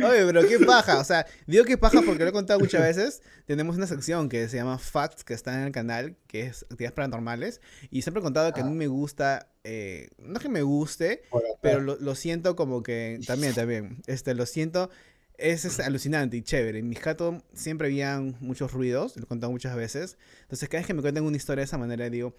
[0.10, 0.98] Oye, pero qué paja.
[0.98, 3.22] O sea, digo que paja porque lo he contado muchas veces.
[3.46, 6.92] Tenemos una sección que se llama Facts, que está en el canal, que es actividades
[6.92, 7.60] paranormales.
[7.90, 11.52] Y siempre he contado que a mí me gusta, eh, no que me guste, atrás.
[11.60, 14.90] pero lo, lo siento como que, también, también, este, lo siento,
[15.38, 16.78] es, es alucinante y chévere.
[16.78, 20.16] En mis gatos siempre habían muchos ruidos, lo he contado muchas veces.
[20.42, 22.34] Entonces, cada vez que me cuentan una historia de esa manera, digo,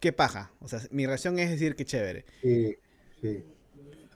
[0.00, 0.52] qué paja.
[0.60, 2.24] O sea, mi reacción es decir, qué chévere.
[2.42, 2.76] Sí,
[3.20, 3.44] sí.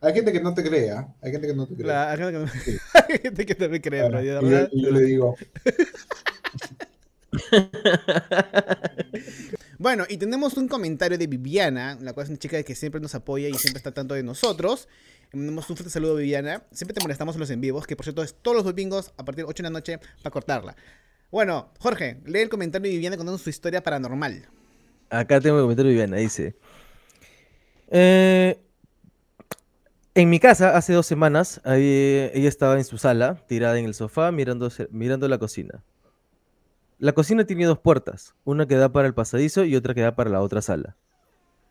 [0.02, 1.06] Hay gente que no te cree, ¿ah?
[1.22, 1.86] Hay gente que no te cree.
[1.86, 2.78] La, hay gente que, Sí.
[3.08, 4.18] hay gente que también cree, Claro.
[4.40, 5.36] pero yo, yo, le digo,
[9.78, 13.14] Bueno, y tenemos un comentario de Viviana, la cual es una chica que siempre nos
[13.14, 14.88] apoya y siempre está tanto de nosotros.
[15.32, 16.62] Mandamos un fuerte saludo, Viviana.
[16.72, 19.24] Siempre te molestamos en los en vivos, que por cierto es todos los domingos a
[19.24, 20.76] partir de 8 de la noche para cortarla.
[21.30, 24.46] Bueno, Jorge, lee el comentario de Viviana contando su historia paranormal.
[25.10, 26.54] Acá tengo el comentario de Viviana, dice.
[27.90, 28.58] eh,
[30.14, 34.30] en mi casa, hace dos semanas, ella estaba en su sala, tirada en el sofá,
[34.30, 35.82] mirando, mirando la cocina.
[36.98, 40.14] La cocina tiene dos puertas, una que da para el pasadizo y otra que da
[40.14, 40.96] para la otra sala.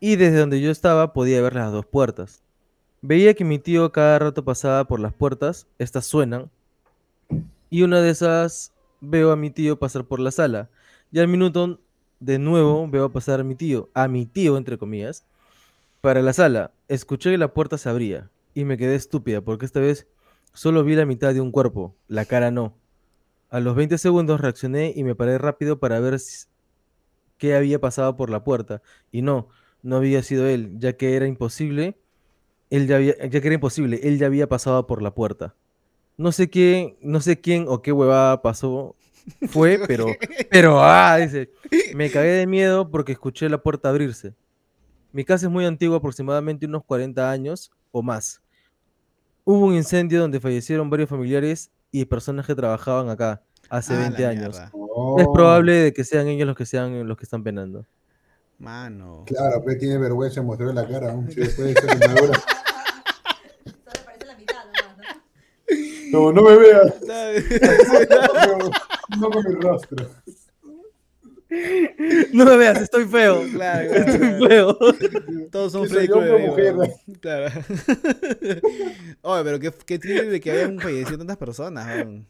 [0.00, 2.42] Y desde donde yo estaba podía ver las dos puertas.
[3.00, 6.50] Veía que mi tío cada rato pasaba por las puertas, estas suenan,
[7.70, 10.68] y una de esas veo a mi tío pasar por la sala.
[11.10, 11.80] Y al minuto
[12.20, 15.24] de nuevo veo pasar a mi tío, a mi tío entre comillas,
[16.02, 16.72] para la sala.
[16.88, 20.06] Escuché que la puerta se abría y me quedé estúpida porque esta vez
[20.52, 22.76] solo vi la mitad de un cuerpo, la cara no.
[23.48, 26.46] A los 20 segundos reaccioné y me paré rápido para ver si-
[27.38, 28.82] qué había pasado por la puerta.
[29.10, 29.48] Y no,
[29.82, 31.96] no había sido él, ya que era imposible.
[32.70, 35.54] Él ya, había, ya que era imposible, él ya había pasado por la puerta.
[36.16, 38.96] No sé quién, no sé quién o qué huevada pasó,
[39.48, 40.06] fue, pero,
[40.50, 41.50] pero, ah, dice,
[41.94, 44.34] me cagué de miedo porque escuché la puerta abrirse.
[45.12, 48.40] Mi casa es muy antigua, aproximadamente unos 40 años o más.
[49.44, 54.02] Hubo un incendio donde fallecieron varios familiares y personas que trabajaban acá hace Ah, la
[54.02, 54.58] 20 años.
[54.72, 55.16] "Oh".
[55.18, 57.84] Es probable de que sean ellos los que sean los que están penando.
[58.58, 59.24] Mano.
[59.26, 61.12] Claro, pero tiene vergüenza de mostrar la cara.
[61.14, 61.28] ¿no?
[61.28, 62.38] Si después de esa quemadura.
[66.12, 66.30] ¿no?
[66.30, 66.94] No, no me veas.
[69.18, 70.06] No, no con mi rostro.
[72.32, 73.42] No me veas, estoy feo.
[73.52, 74.48] Claro, claro, Estoy claro.
[74.48, 74.78] feo.
[75.50, 76.74] Todos son ¿Qué soy Freddy Krueger.
[77.20, 77.52] Claro.
[79.22, 82.28] Oye, pero qué, qué triste que hayan fallecido tantas personas, weón.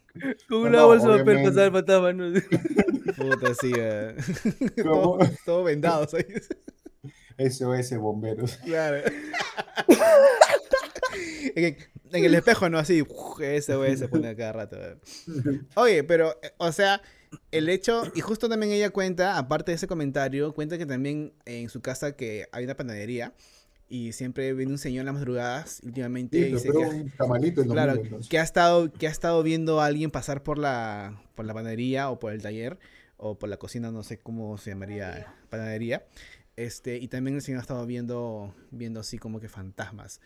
[0.49, 2.13] Con una no, bolsa de papel pasaba el fantasma.
[2.13, 2.33] ¿no?
[3.17, 4.15] Puta, sí, eh.
[4.83, 5.19] ¿Cómo?
[5.19, 6.27] todo, todo vendados ahí.
[7.51, 8.57] SOS bomberos.
[8.65, 9.03] Claro.
[12.13, 12.79] En el espejo, ¿no?
[12.79, 13.05] Así,
[13.41, 14.77] ese güey se pone a cada rato.
[15.77, 17.03] Oye, pero, eh, o sea,
[17.51, 21.69] el hecho, y justo también ella cuenta, aparte de ese comentario, cuenta que también en
[21.69, 23.33] su casa que hay una panadería
[23.89, 27.45] y siempre viene un señor en las madrugadas últimamente y Sí, dice pero que, un
[27.45, 31.45] en claro, que ha estado que ha estado viendo a alguien pasar por la por
[31.45, 32.79] la panadería o por el taller
[33.19, 36.07] o por la cocina, no sé cómo se llamaría panadería.
[36.57, 40.21] Este, y también el señor ha estado viendo viendo así como que fantasmas.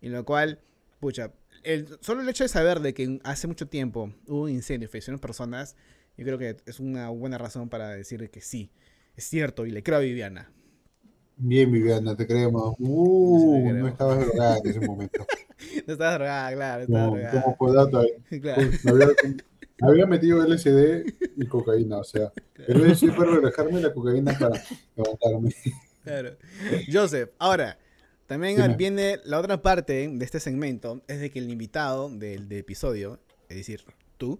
[0.00, 0.60] Y lo cual
[1.00, 1.32] Pucha,
[1.62, 4.88] el, solo el hecho de saber de que hace mucho tiempo hubo un incendio y
[4.90, 5.76] fallecieron personas,
[6.16, 8.70] yo creo que es una buena razón para decir que sí,
[9.16, 10.50] es cierto y le creo a Viviana.
[11.40, 12.74] Bien, Viviana, te creemos.
[12.80, 13.90] Uh, no creemos.
[13.92, 15.26] estabas drogada en ese momento.
[15.86, 17.42] No estás drogada, claro, No, drogada.
[17.42, 18.10] como por dato ahí.
[18.40, 18.62] Claro.
[18.62, 19.06] Uy, Me había,
[19.80, 21.04] me había metido LSD
[21.36, 22.32] y cocaína, o sea,
[22.66, 24.62] el LSD para relajarme y la cocaína para
[24.96, 25.54] levantarme.
[26.04, 26.36] Claro.
[26.92, 27.78] Joseph, ahora,
[28.28, 28.76] también Dime.
[28.76, 33.18] viene la otra parte de este segmento, es de que el invitado del, del episodio,
[33.48, 33.84] es decir,
[34.18, 34.38] tú,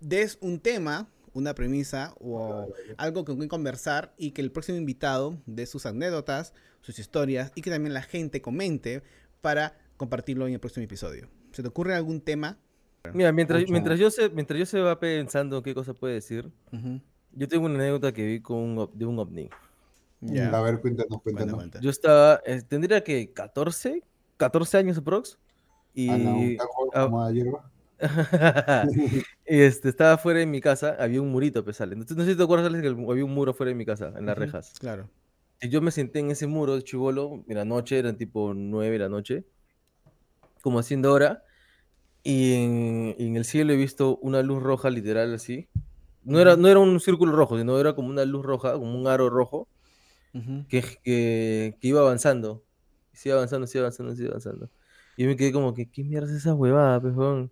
[0.00, 2.66] des un tema, una premisa o
[2.96, 7.62] algo con que conversar y que el próximo invitado dé sus anécdotas, sus historias y
[7.62, 9.04] que también la gente comente
[9.40, 11.28] para compartirlo en el próximo episodio.
[11.52, 12.58] ¿Se te ocurre algún tema?
[13.14, 17.00] Mira, mientras, mientras, yo se, mientras yo se va pensando qué cosa puede decir, Ujú.
[17.30, 19.48] yo tengo una anécdota que vi con un, de un ovni.
[20.22, 20.56] Ya.
[20.56, 21.54] A ver, cuéntanos, cuéntanos.
[21.56, 21.80] cuenta.
[21.80, 24.02] Yo estaba, eh, tendría que 14,
[24.36, 25.38] 14 años aprox.
[25.94, 27.70] Y, Ah, no, ah, como a hierba.
[29.46, 31.92] y este, estaba fuera de mi casa, había un murito, pesale.
[31.92, 34.12] Entonces, no sé si te acuerdas, Alex, que había un muro fuera de mi casa,
[34.16, 34.72] en las Ujú, rejas.
[34.78, 35.10] Claro.
[35.60, 38.92] Y yo me senté en ese muro de chivolo, en la noche, eran tipo 9
[38.92, 39.44] de la noche,
[40.60, 41.44] como haciendo hora,
[42.24, 45.68] y en, y en el cielo he visto una luz roja, literal, así.
[46.24, 49.06] No era, no era un círculo rojo, sino era como una luz roja, como un
[49.08, 49.68] aro rojo,
[50.68, 52.64] Que, que, que iba avanzando.
[53.12, 54.70] Sigue avanzando, sigue avanzando, sigue avanzando.
[55.16, 57.50] Y yo me quedé como que, ¿qué mierda es esa huevada, pejón?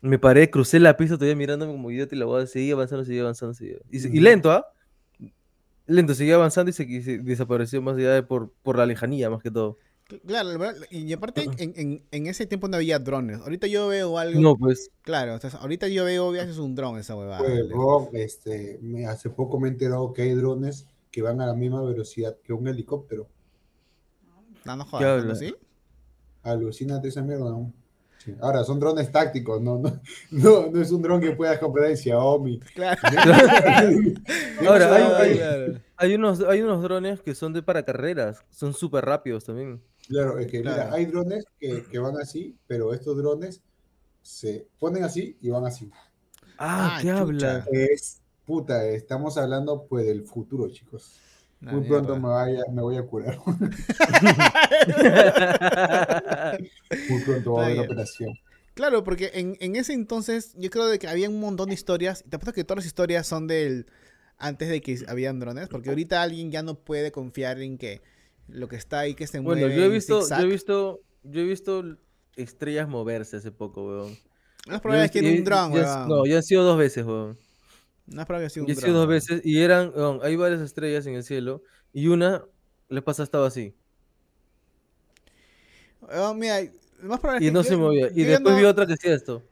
[0.00, 3.22] Me paré, crucé la pista, todavía mirándome como idiota y la huevada seguía avanzando, seguía
[3.22, 3.78] avanzando, seguía.
[3.90, 4.66] Y, y lento, ¿ah?
[5.86, 9.28] Lento, seguía avanzando y se, y se desapareció más allá de por, por la lejanía,
[9.28, 9.78] más que todo.
[10.26, 10.50] Claro,
[10.90, 13.40] y aparte en, en- en ese tiempo no había drones.
[13.40, 14.38] Ahorita yo veo algo.
[14.40, 17.42] No, pues, Claro, o sea, ahorita yo veo es un dron esa huevada.
[17.72, 21.54] Pues, este, me- hace poco me he enterado que hay drones que van a la
[21.54, 23.28] misma velocidad que un helicóptero.
[24.64, 25.38] No, no ¿Qué jodas.
[25.38, 25.54] ¿sí?
[26.42, 27.50] Alucínate esa mierda.
[27.50, 27.72] ¿no?
[28.18, 28.34] Sí.
[28.40, 30.00] Ahora, son drones tácticos, no, no,
[30.32, 32.58] no, no es un dron que puedas comprar en Xiaomi.
[32.74, 33.00] Claro.
[34.66, 35.80] Ahora, hay- Claro, hay- claro.
[35.98, 39.80] hay unos, hay unos drones que son de para carreras, son súper rápidos también.
[40.08, 43.62] Claro, es que mira, hay drones que, que van así, pero estos drones
[44.20, 45.90] se ponen así y van así.
[46.58, 47.20] Ah, Ah, ¿qué chucha.
[47.20, 47.66] habla?
[47.70, 51.20] Es, puta, estamos hablando pues del futuro, chicos.
[51.60, 53.38] La Muy pronto me, vaya, me voy a curar.
[57.08, 58.34] Muy pronto va a haber operación.
[58.74, 62.22] Claro, porque en, en ese entonces yo creo de que había un montón de historias.
[62.26, 63.86] Y te apuesto que todas las historias son del
[64.36, 65.68] antes de que habían drones.
[65.68, 68.02] Porque ahorita alguien ya no puede confiar en que
[68.48, 69.62] lo que está ahí que se mueve.
[69.62, 71.82] Bueno, yo he en visto, yo he visto, yo he visto
[72.36, 74.18] estrellas moverse hace poco, weón.
[74.66, 76.08] No es probable que Yo he tiene un dron, weón.
[76.08, 77.38] No, ya han sido dos veces, weón.
[78.06, 79.92] No es que sea un sido dos veces y eran,
[80.22, 82.44] hay varias estrellas en el cielo y una
[82.88, 83.74] le pasa estaba así
[86.02, 86.60] Oh, mira,
[87.02, 88.10] más probable y no yo- se movía.
[88.14, 89.42] Y yo después no- vi otra que hacía esto.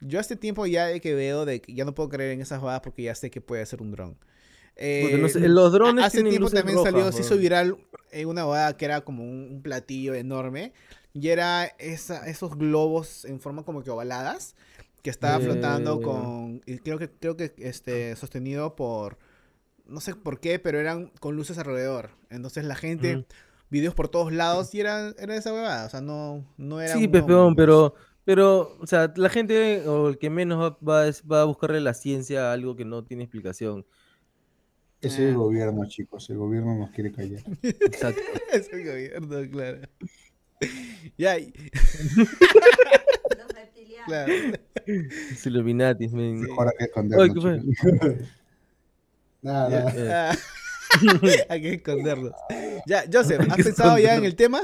[0.00, 2.60] Yo hace tiempo ya de que veo de que ya no puedo creer en esas
[2.60, 4.14] jugadas porque ya sé que puede ser un dron.
[4.14, 7.76] Porque no Eh, sé, los drones Hace tiempo también salió, se hizo viral
[8.10, 10.72] eh, una boda que era como un, un platillo enorme
[11.12, 14.56] y era esa, esos globos en forma como que ovaladas
[15.04, 19.18] que estaba flotando con, y creo que, creo que este, sostenido por,
[19.84, 22.12] no sé por qué, pero eran con luces alrededor.
[22.30, 23.26] Entonces la gente,
[23.68, 27.06] videos por todos lados y era, era esa huevada, o sea, no, no era Sí,
[27.06, 27.54] peón, pues.
[27.54, 27.94] pero,
[28.24, 31.92] pero, o sea, la gente o el que menos va, va, va a buscarle la
[31.92, 33.84] ciencia a algo que no tiene explicación.
[35.02, 36.30] Es el gobierno, chicos.
[36.30, 37.42] El gobierno nos quiere callar.
[37.62, 38.22] Exacto.
[38.54, 39.80] es el gobierno, claro.
[41.18, 41.36] Ya.
[44.06, 44.32] claro.
[44.86, 46.40] Es Illuminati, men.
[46.42, 47.60] Mejor hay que Ay, escondernos, ¿qué fue?
[47.60, 48.28] chicos.
[49.42, 49.84] nada, Ya.
[49.84, 50.30] nada.
[50.32, 50.36] Ah,
[51.48, 52.32] Hay que esconderlos.
[52.86, 54.62] Ya, Joseph, ¿has pensado ya en el tema?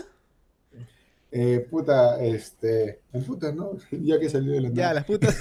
[1.33, 3.01] Eh, puta, este.
[3.13, 3.73] En puta, ¿no?
[3.91, 5.37] Ya que salió de la Ya, las putas.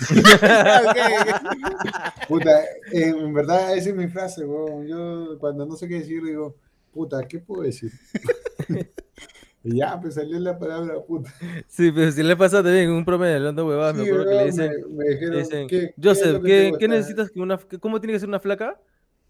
[2.28, 4.88] Puta, en verdad, esa es mi frase, weón.
[4.88, 6.56] Yo cuando no sé qué decir, digo,
[6.94, 7.92] puta, ¿qué puedo decir?
[9.70, 11.32] Y ya, pues salió la palabra puta.
[11.68, 14.46] Sí, pero si le pasa también un promedio hablando huevadas, me Sí, acuerdo que le
[14.46, 17.60] dicen, me, me dijeron, le dicen, ¿qué, Joseph, ¿qué, te qué gusta?" necesitas que una,
[17.80, 18.80] cómo tiene que ser una flaca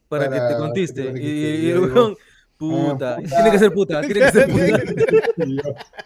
[0.08, 1.12] para, que te que conteste?
[1.12, 2.16] te Y, y el digo, weón,
[2.58, 4.82] puta, tiene que ser puta, tiene que ser puta.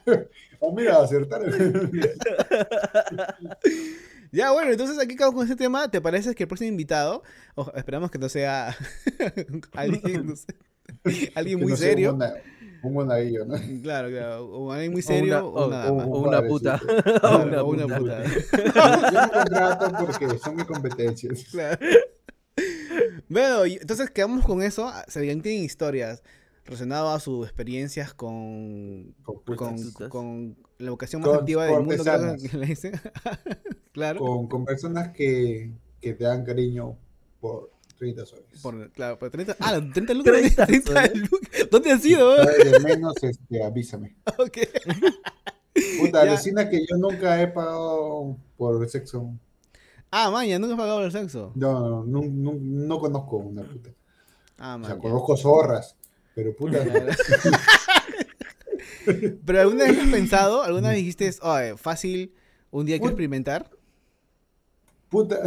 [0.65, 1.41] Oh, mira, acertar.
[4.31, 5.91] Ya, bueno, entonces aquí acabo con este tema.
[5.91, 7.21] ¿Te parece que el próximo invitado,
[7.75, 8.75] esperamos que no sea
[9.73, 10.55] alguien, no sé,
[11.35, 12.17] alguien muy no sea serio?
[12.83, 13.55] Un, mona- un monaguillo, ¿no?
[13.81, 14.45] Claro, claro.
[14.47, 16.05] O alguien muy O serio una- o, nada o- más.
[16.07, 16.81] o Un una puta.
[17.23, 17.97] O una o una puta.
[17.97, 18.23] puta.
[19.13, 21.45] Yo me contrato porque son mis competencias.
[21.51, 21.79] Claro.
[23.29, 24.91] Bueno, y entonces quedamos con eso.
[25.07, 26.21] Se tienen historias
[26.65, 32.03] relacionado a sus experiencias con, Con con, con la vocación más Con antigua del mundo,
[33.91, 34.19] claro.
[34.19, 36.95] con, con personas que, que te dan cariño
[37.41, 38.45] por 30 soles.
[38.61, 40.33] Por, claro, por 30, ah, 30 lucas.
[40.33, 41.31] 30 30 soles.
[41.31, 41.49] lucas.
[41.71, 42.35] ¿Dónde has ido?
[42.35, 44.15] De menos, este, avísame.
[44.37, 44.57] Ok.
[45.99, 49.33] Puta, alucina que yo nunca he pagado por el sexo.
[50.11, 51.51] Ah, maña, nunca has pagado el sexo.
[51.55, 53.89] No, no, no, no conozco una puta.
[54.59, 55.95] Ah, O sea, conozco zorras,
[56.35, 56.77] pero puta,
[59.45, 62.33] Pero alguna vez has pensado, alguna vez dijiste, oye, fácil,
[62.71, 63.69] un día hay que experimentar.
[65.09, 65.39] puta.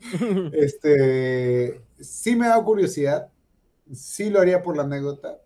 [0.52, 3.28] Este, sí me da curiosidad,
[3.92, 5.40] sí lo haría por la anécdota,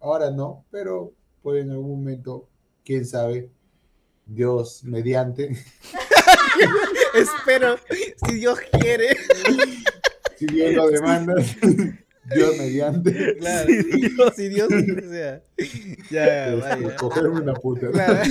[0.00, 2.48] ahora no, pero pues en algún momento,
[2.84, 3.50] quién sabe,
[4.26, 5.50] Dios mediante,
[7.14, 7.76] Espero,
[8.26, 9.08] si Dios quiere.
[10.36, 11.34] si Dios lo demanda,
[12.34, 14.32] Dios mediante, Claro, Sí, Dios.
[14.36, 15.42] si Dios o sea.
[16.10, 16.96] Ya, este, vaya.
[16.96, 17.90] cogerme una puta.
[17.90, 18.22] Claro.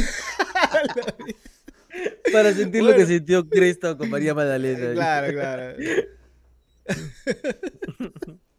[2.31, 4.93] Para sentir lo que sintió Cristo con María Magdalena.
[4.93, 5.75] Claro, claro.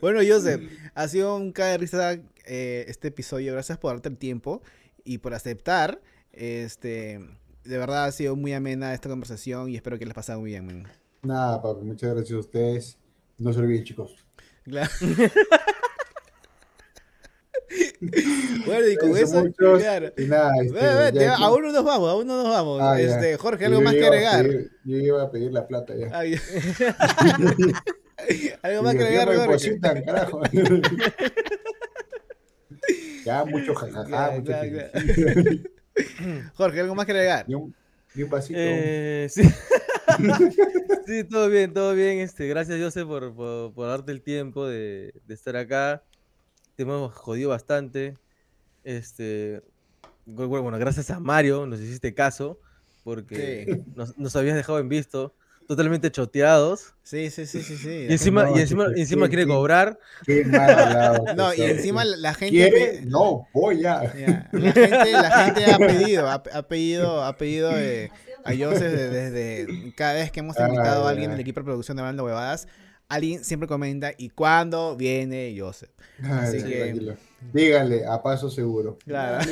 [0.00, 0.62] Bueno, Joseph,
[0.94, 2.12] ha sido un cae de risa
[2.44, 3.52] eh, este episodio.
[3.52, 4.62] Gracias por darte el tiempo
[5.04, 6.00] y por aceptar.
[6.32, 7.18] Este,
[7.64, 10.66] de verdad ha sido muy amena esta conversación y espero que les pasado muy bien.
[10.66, 10.86] man.
[11.22, 12.98] Nada, papi, muchas gracias a ustedes.
[13.38, 14.24] No se olviden, chicos.
[14.64, 14.90] Claro.
[18.66, 20.12] bueno, y con eso, muchos, claro.
[20.16, 22.80] Y nada, este, Ve, ve, aún no nos vamos, aún no nos vamos.
[22.82, 24.46] Ah, este, Jorge, yo ¿algo más que iba a agregar?
[24.46, 26.08] pedir- yo iba a pedir la plata ya.
[26.12, 26.34] Ay,
[28.62, 29.40] ¿Algo más que agregar, Jorge?
[29.42, 30.40] depositan, carajo.
[33.24, 34.78] ya, mucho jajaja, Claro, mucho claro.
[36.54, 37.44] Jorge, ¿algo más que agregar?
[37.48, 37.74] Ni un,
[38.14, 38.58] ni un vasito.
[38.60, 39.42] Eh, sí.
[41.06, 42.18] sí, todo bien, todo bien.
[42.18, 46.02] Este, gracias, José, por, por, por darte el tiempo de, de estar acá.
[46.78, 48.16] Te hemos jodido bastante.
[48.84, 49.62] Este,
[50.24, 52.60] bu- bueno, gracias a Mario, nos hiciste caso,
[53.02, 55.34] porque nos, nos habías dejado en visto,
[55.66, 56.94] totalmente choteados.
[57.02, 58.06] Sí, sí, sí, sí, sí.
[58.08, 59.98] Y encima, no, y encima, encima quiere cobrar.
[60.24, 61.24] Qué mal hablado.
[61.36, 62.70] No, y encima la gente...
[62.70, 63.00] ¿Quiere?
[63.06, 64.00] No, voy ya.
[64.52, 68.12] La gente, la gente ha pedido, ha, ha pedido, ha pedido eh,
[68.44, 69.32] a Joseph desde,
[69.66, 72.22] desde cada vez que hemos Ah, invitado a alguien del equipo de producción de Hablando
[72.24, 72.68] Huevadas,
[73.08, 75.90] alguien siempre comenta, ¿y cuándo viene Joseph?
[76.22, 77.16] Así sí, que- tranquilo.
[77.52, 78.98] Díganle, a paso seguro.
[79.06, 79.44] Claro.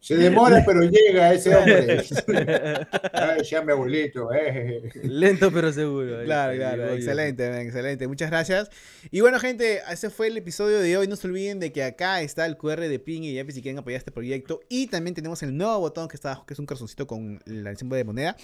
[0.00, 1.98] Se demora, pero llega ese hombre.
[3.12, 4.32] Ay, ya mi abuelito.
[4.32, 4.90] eh.
[5.04, 6.24] Lento pero seguro.
[6.24, 8.08] Claro, claro, llegó excelente, man, excelente.
[8.08, 8.70] Muchas gracias.
[9.10, 11.06] Y bueno, gente, ese fue el episodio de hoy.
[11.06, 13.78] No se olviden de que acá está el QR de Ping y Yapi si quieren
[13.78, 14.60] apoyar este proyecto.
[14.70, 17.76] Y también tenemos el nuevo botón que está abajo, que es un corazoncito con el
[17.76, 18.36] símbolo de moneda.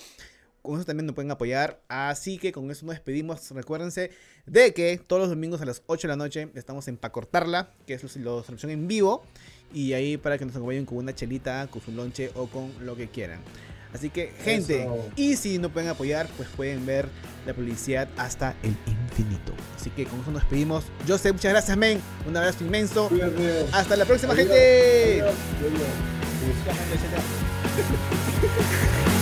[0.66, 1.80] Con eso también nos pueden apoyar.
[1.88, 3.50] Así que con eso nos despedimos.
[3.50, 4.10] Recuérdense
[4.46, 7.70] de que todos los domingos a las 8 de la noche estamos en Pa' Cortarla,
[7.86, 9.24] que es la transmisión en vivo.
[9.72, 12.96] Y ahí para que nos acompañen con una chelita, con su lonche o con lo
[12.96, 13.40] que quieran.
[13.92, 15.08] Así que, gente, Eso.
[15.16, 17.08] y si no pueden apoyar, pues pueden ver
[17.46, 19.54] la publicidad hasta el infinito.
[19.74, 20.84] Así que con eso nos despedimos.
[21.06, 22.00] Yo sé, muchas gracias, men.
[22.26, 23.10] Un abrazo inmenso.
[23.72, 25.22] Hasta la próxima, gente.